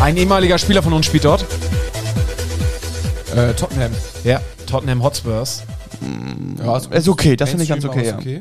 [0.00, 1.44] Ein ehemaliger Spieler von uns spielt dort.
[3.34, 3.92] äh, Tottenham.
[4.24, 5.62] Ja, Tottenham Hotspurs.
[6.62, 8.38] Ja, Ist okay, das finde ich ganz okay, aber ja.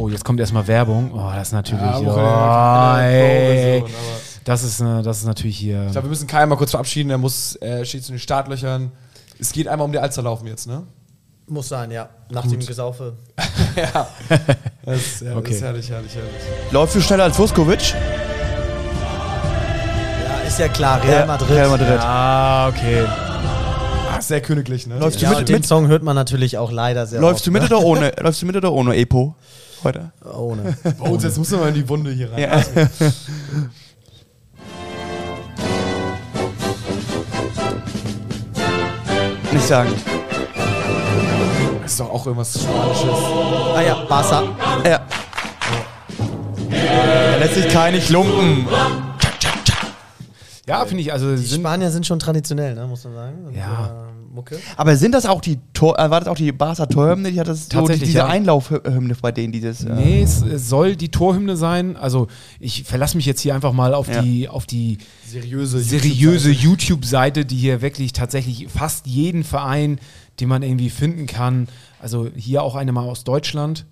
[0.00, 1.12] Oh, jetzt kommt erstmal Werbung.
[1.14, 1.82] Oh, das ist natürlich.
[1.82, 3.84] Ja, oh, ey.
[4.44, 5.84] Das ist, das ist natürlich hier.
[5.86, 7.10] Ich glaube, wir müssen Kai mal kurz verabschieden.
[7.10, 8.90] Er muss, er steht zu den Startlöchern.
[9.38, 10.84] Es geht einmal um die Alster laufen jetzt, ne?
[11.48, 12.08] Muss sein, ja.
[12.30, 13.12] Nach dem Gesaufe.
[13.76, 14.06] ja.
[14.86, 15.42] Das ist, ja, Okay.
[15.48, 16.32] das ist herrlich, herrlich, herrlich.
[16.70, 17.92] Läufst du schneller als Vuskovic?
[17.92, 17.96] Ja,
[20.46, 21.50] ist ja klar, Real Madrid.
[21.50, 22.00] Real Madrid.
[22.00, 23.04] Ah, okay.
[24.12, 24.98] Ah, sehr königlich, ne?
[24.98, 27.46] Läufst du Ja, mit- und den mit- Song hört man natürlich auch leider sehr Läufst
[27.46, 28.12] du oft, mit oder ohne?
[28.20, 29.34] Läufst du mit oder ohne Epo
[29.84, 30.10] heute?
[30.24, 30.32] ne?
[30.32, 30.76] Ohne.
[31.00, 32.40] Oh, jetzt muss man mal in die Wunde hier rein.
[32.40, 32.62] Ja.
[39.52, 39.90] Nicht sagen.
[41.82, 43.08] Das ist doch auch irgendwas Spanisches.
[43.74, 44.42] ah ja, Barca.
[44.84, 45.00] Ja.
[47.38, 48.66] Lässt sich Kai nicht lumpen.
[50.66, 53.44] Ja, finde ich, also Die sind, Spanier sind schon traditionell, ne, muss man sagen.
[53.46, 53.86] Und, Ja.
[53.86, 54.58] äh, Mucke.
[54.76, 57.30] Aber sind das auch die Tor, äh, war das auch die Barca Torhymne?
[57.30, 58.26] Die hat das so die, Tatsächlich, diese ja.
[58.26, 59.84] Einlaufhymne bei denen, dieses.
[59.84, 61.96] Äh, Nee, es äh, soll die Torhymne sein.
[61.96, 62.26] Also
[62.58, 64.22] ich verlasse mich jetzt hier einfach mal auf Ja.
[64.22, 69.98] die auf die Seriöse, seriöse YouTube-Seite, die hier wirklich tatsächlich fast jeden Verein,
[70.40, 71.68] den man irgendwie finden kann.
[72.00, 73.84] Also hier auch eine mal aus Deutschland.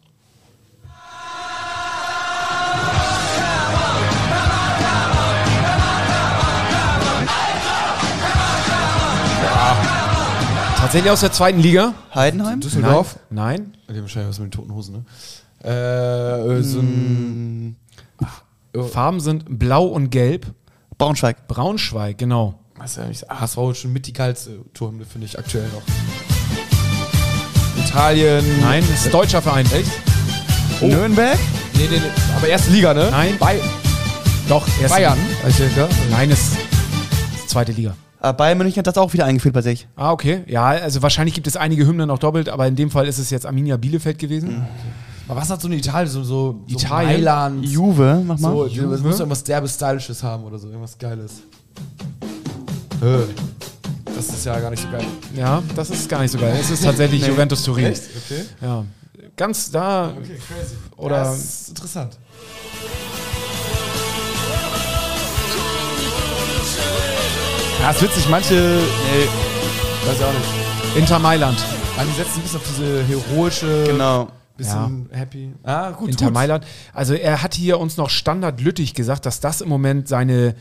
[10.89, 11.93] Tatsächlich aus der zweiten Liga.
[12.15, 12.61] Heidenheim?
[12.61, 13.19] Düsseldorf.
[13.29, 13.77] Nein.
[13.91, 15.05] Die haben wahrscheinlich was mit den toten Hosen,
[15.63, 15.71] ne?
[15.71, 17.77] Äh, so ein.
[18.91, 20.47] Farben sind blau und gelb.
[20.97, 21.47] Braunschweig.
[21.47, 22.55] Braunschweig, genau.
[22.79, 25.83] Was ja nicht, HSV ist schon mit die geilste Torhymne, finde ich aktuell noch.
[27.85, 28.43] Italien.
[28.63, 29.67] Nein, das ist ein deutscher Verein.
[29.67, 29.91] Echt?
[30.81, 31.39] Nürnberg?
[31.75, 32.11] Nee, nee, nee.
[32.35, 33.09] Aber erste Liga, ne?
[33.11, 33.37] Nein.
[33.39, 33.61] Bei
[34.49, 35.19] Doch, erste Bayern.
[36.11, 37.95] Nein, es ist zweite Liga.
[38.21, 39.87] Äh, Bayern München hat das auch wieder eingeführt bei sich.
[39.97, 40.43] Ah, okay.
[40.47, 43.31] Ja, also wahrscheinlich gibt es einige Hymnen auch doppelt, aber in dem Fall ist es
[43.31, 44.67] jetzt Arminia Bielefeld gewesen.
[45.29, 46.11] Aber was hat so eine Italien?
[46.11, 47.11] So, so, Italien?
[47.11, 47.65] So Mailand.
[47.67, 48.51] Juve, mach mal.
[48.51, 48.91] So, Juve?
[48.93, 51.43] das muss irgendwas derbe Stylisches haben oder so, irgendwas Geiles.
[54.17, 55.05] Das ist ja gar nicht so geil.
[55.37, 56.57] Ja, das ist gar nicht so geil.
[56.61, 57.85] Es ist tatsächlich Juventus Turin.
[57.87, 58.03] Echt?
[58.27, 58.43] Okay.
[58.61, 58.85] Ja.
[59.37, 60.09] Ganz da.
[60.09, 60.75] Okay, crazy.
[60.97, 62.19] Oder- das ist interessant.
[67.81, 68.55] Ja, ist witzig, manche.
[68.55, 70.97] Nee, weiß ich auch nicht.
[70.97, 71.59] Inter Mailand.
[71.59, 73.85] Die setzen ein bisschen auf diese heroische.
[73.87, 74.29] Genau.
[74.57, 75.53] Bisschen happy.
[75.63, 76.11] Ah, gut.
[76.11, 76.35] Inter gut.
[76.35, 76.67] Mailand.
[76.93, 80.57] Also er hat hier uns noch Standard Lüttich gesagt, dass das im Moment seine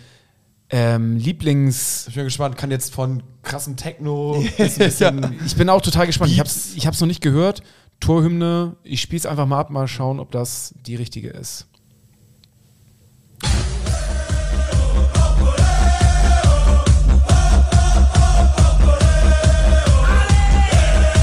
[0.69, 2.05] ähm, Lieblings.
[2.07, 5.39] Ich bin gespannt, kann jetzt von krassem Techno bis ein bisschen.
[5.45, 6.31] Ich bin auch total gespannt.
[6.31, 7.63] Ich hab's, ich hab's noch nicht gehört.
[7.99, 8.75] Torhymne.
[8.83, 11.67] Ich spiel's einfach mal ab, mal schauen, ob das die richtige ist.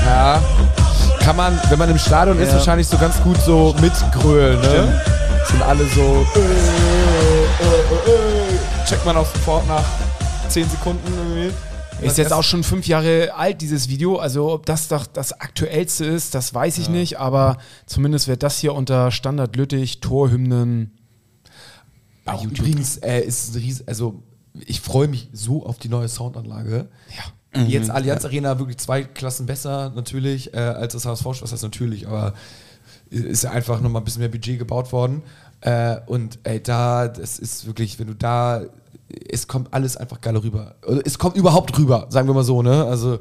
[0.04, 0.42] Ja.
[1.20, 2.54] Kann man, wenn man im Stadion ist, Ja.
[2.56, 5.00] wahrscheinlich so ganz gut so mitgrölen, ne?
[5.46, 6.26] Sind alle so.
[6.34, 8.86] Äh, äh, äh.
[8.86, 9.84] Checkt man auch sofort nach
[10.48, 11.54] 10 Sekunden irgendwie.
[12.02, 14.16] Ist jetzt auch schon fünf Jahre alt, dieses Video.
[14.16, 17.18] Also, ob das doch das aktuellste ist, das weiß ich nicht.
[17.18, 20.98] Aber zumindest wird das hier unter Standard Lüttich, Torhymnen.
[22.26, 24.22] Auch übrigens, äh, ist ein ries also
[24.66, 26.88] ich freue mich so auf die neue Soundanlage.
[27.16, 27.24] Ja.
[27.68, 32.06] Jetzt Allianz Arena wirklich zwei Klassen besser natürlich äh, als das HSV, was heißt natürlich,
[32.06, 32.34] aber
[33.10, 35.22] ist ja einfach nochmal ein bisschen mehr Budget gebaut worden.
[35.60, 38.62] Äh, und ey, da, das ist wirklich, wenn du da,
[39.30, 40.74] es kommt alles einfach geil rüber.
[41.04, 42.84] Es kommt überhaupt rüber, sagen wir mal so, ne?
[42.84, 43.20] Also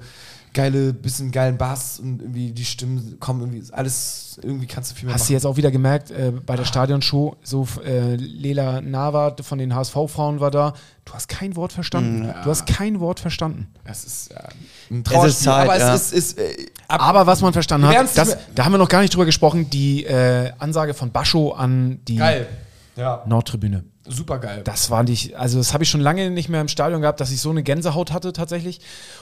[0.54, 5.06] geile, bisschen geilen Bass und irgendwie die Stimmen kommen irgendwie, alles, irgendwie kannst du viel
[5.06, 5.34] mehr Hast du machen.
[5.34, 10.40] jetzt auch wieder gemerkt, äh, bei der Stadionshow, so äh, Lela Nava von den HSV-Frauen
[10.40, 10.74] war da.
[11.06, 12.34] Du hast kein Wort verstanden.
[12.44, 13.68] Du hast kein Wort verstanden.
[13.84, 14.48] Es ist ja,
[14.90, 15.94] ein ist Zeit, aber ja.
[15.94, 18.90] es ist, ist äh, ab, Aber was man verstanden hat, das, da haben wir noch
[18.90, 22.48] gar nicht drüber gesprochen, die äh, Ansage von Bascho an die geil.
[22.96, 23.84] Ja, Nordtribüne.
[24.08, 24.62] Super geil.
[24.64, 27.32] Das war nicht, also das habe ich schon lange nicht mehr im Stadion gehabt, dass
[27.32, 28.80] ich so eine Gänsehaut hatte tatsächlich.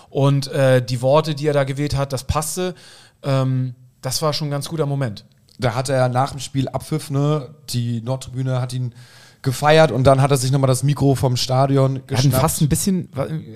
[0.10, 2.76] Und äh, die Worte, die er da gewählt hat, das passte.
[3.24, 5.26] Ähm, das war schon ein ganz guter Moment.
[5.60, 7.54] Da hat er nach dem Spiel Abpfiff, ne?
[7.70, 8.96] Die Nordtribüne hat ihn
[9.44, 12.42] gefeiert und dann hat er sich nochmal das Mikro vom Stadion Er hat geschnappt.
[12.42, 13.10] fast ein bisschen,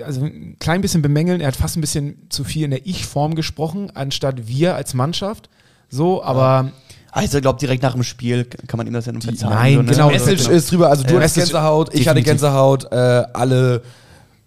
[0.03, 3.35] also ein klein bisschen bemängeln, er hat fast ein bisschen zu viel in der Ich-Form
[3.35, 5.49] gesprochen, anstatt wir als Mannschaft.
[5.89, 6.71] So, aber
[7.15, 9.49] Also, ich glaube, direkt nach dem Spiel kann man ihm das ja nur verzeihen.
[9.53, 9.91] Nein, so, ne?
[9.91, 12.21] genau, Die Message ist drüber, also du Ja, hattest Gänsehaut, ich hatte.
[12.21, 12.95] Gänsehaut, äh,
[13.33, 13.81] alle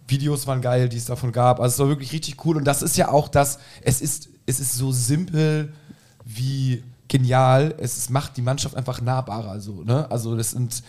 [0.06, 1.60] Videos waren geil, die es davon gab.
[1.60, 4.60] Also es war wirklich richtig cool und das ist ja auch das, es ist, es
[4.60, 5.72] ist so simpel
[6.24, 7.74] wie genial.
[7.78, 9.60] Es macht die Mannschaft einfach nahbarer.
[9.60, 10.06] So, ne?
[10.10, 10.82] Also das sind,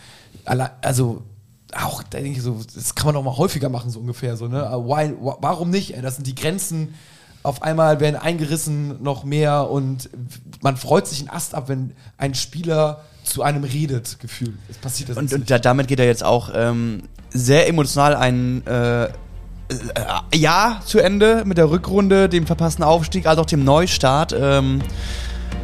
[0.44, 1.22] alle, also
[1.74, 4.36] auch, da denke ich so, das kann man auch mal häufiger machen, so ungefähr.
[4.36, 4.66] So, ne?
[4.66, 5.94] Aber Why, wa- warum nicht?
[6.02, 6.94] Das sind die Grenzen.
[7.42, 10.10] Auf einmal werden eingerissen noch mehr und
[10.62, 14.54] man freut sich einen Ast ab, wenn ein Spieler zu einem redet, gefühlt.
[14.68, 18.66] Das passiert das Und, und da, damit geht er jetzt auch ähm, sehr emotional ein
[18.66, 19.08] äh, äh,
[20.34, 24.34] Jahr zu Ende mit der Rückrunde, dem verpassten Aufstieg, als auch dem Neustart.
[24.38, 24.80] Ähm,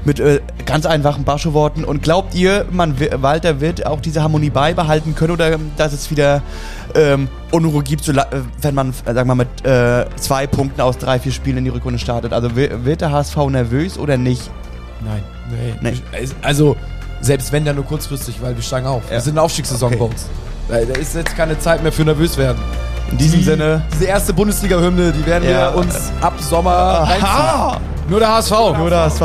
[0.05, 1.85] mit äh, ganz einfachen Bascho-Worten.
[1.85, 6.13] Und glaubt ihr, man, Walter wird auch diese Harmonie beibehalten können oder ähm, dass es
[6.13, 6.43] wieder
[6.95, 8.25] ähm, Unruhe gibt, so, äh,
[8.61, 11.65] wenn man, äh, sagen wir mal, mit äh, zwei Punkten aus drei, vier Spielen in
[11.65, 12.33] die Rückrunde startet?
[12.33, 14.49] Also wi- wird der HSV nervös oder nicht?
[15.05, 15.23] Nein.
[15.51, 15.75] Nee.
[15.81, 16.29] Nee.
[16.43, 16.77] Also,
[17.21, 19.03] selbst wenn, dann nur kurzfristig, weil wir steigen auf.
[19.09, 19.21] Wir Ja.
[19.21, 19.99] sind in der Aufstiegssaison Okay.
[19.99, 20.27] bei uns.
[20.69, 22.59] Da, da ist jetzt keine Zeit mehr für nervös werden.
[23.11, 23.83] In diesem Die- Sinne.
[23.93, 25.73] Diese erste Bundesliga-Hymne, die werden Ja.
[25.73, 27.81] wir uns ab Sommer reinziehen.
[28.09, 28.51] Nur der HSV.
[28.77, 29.23] Nur der HSV.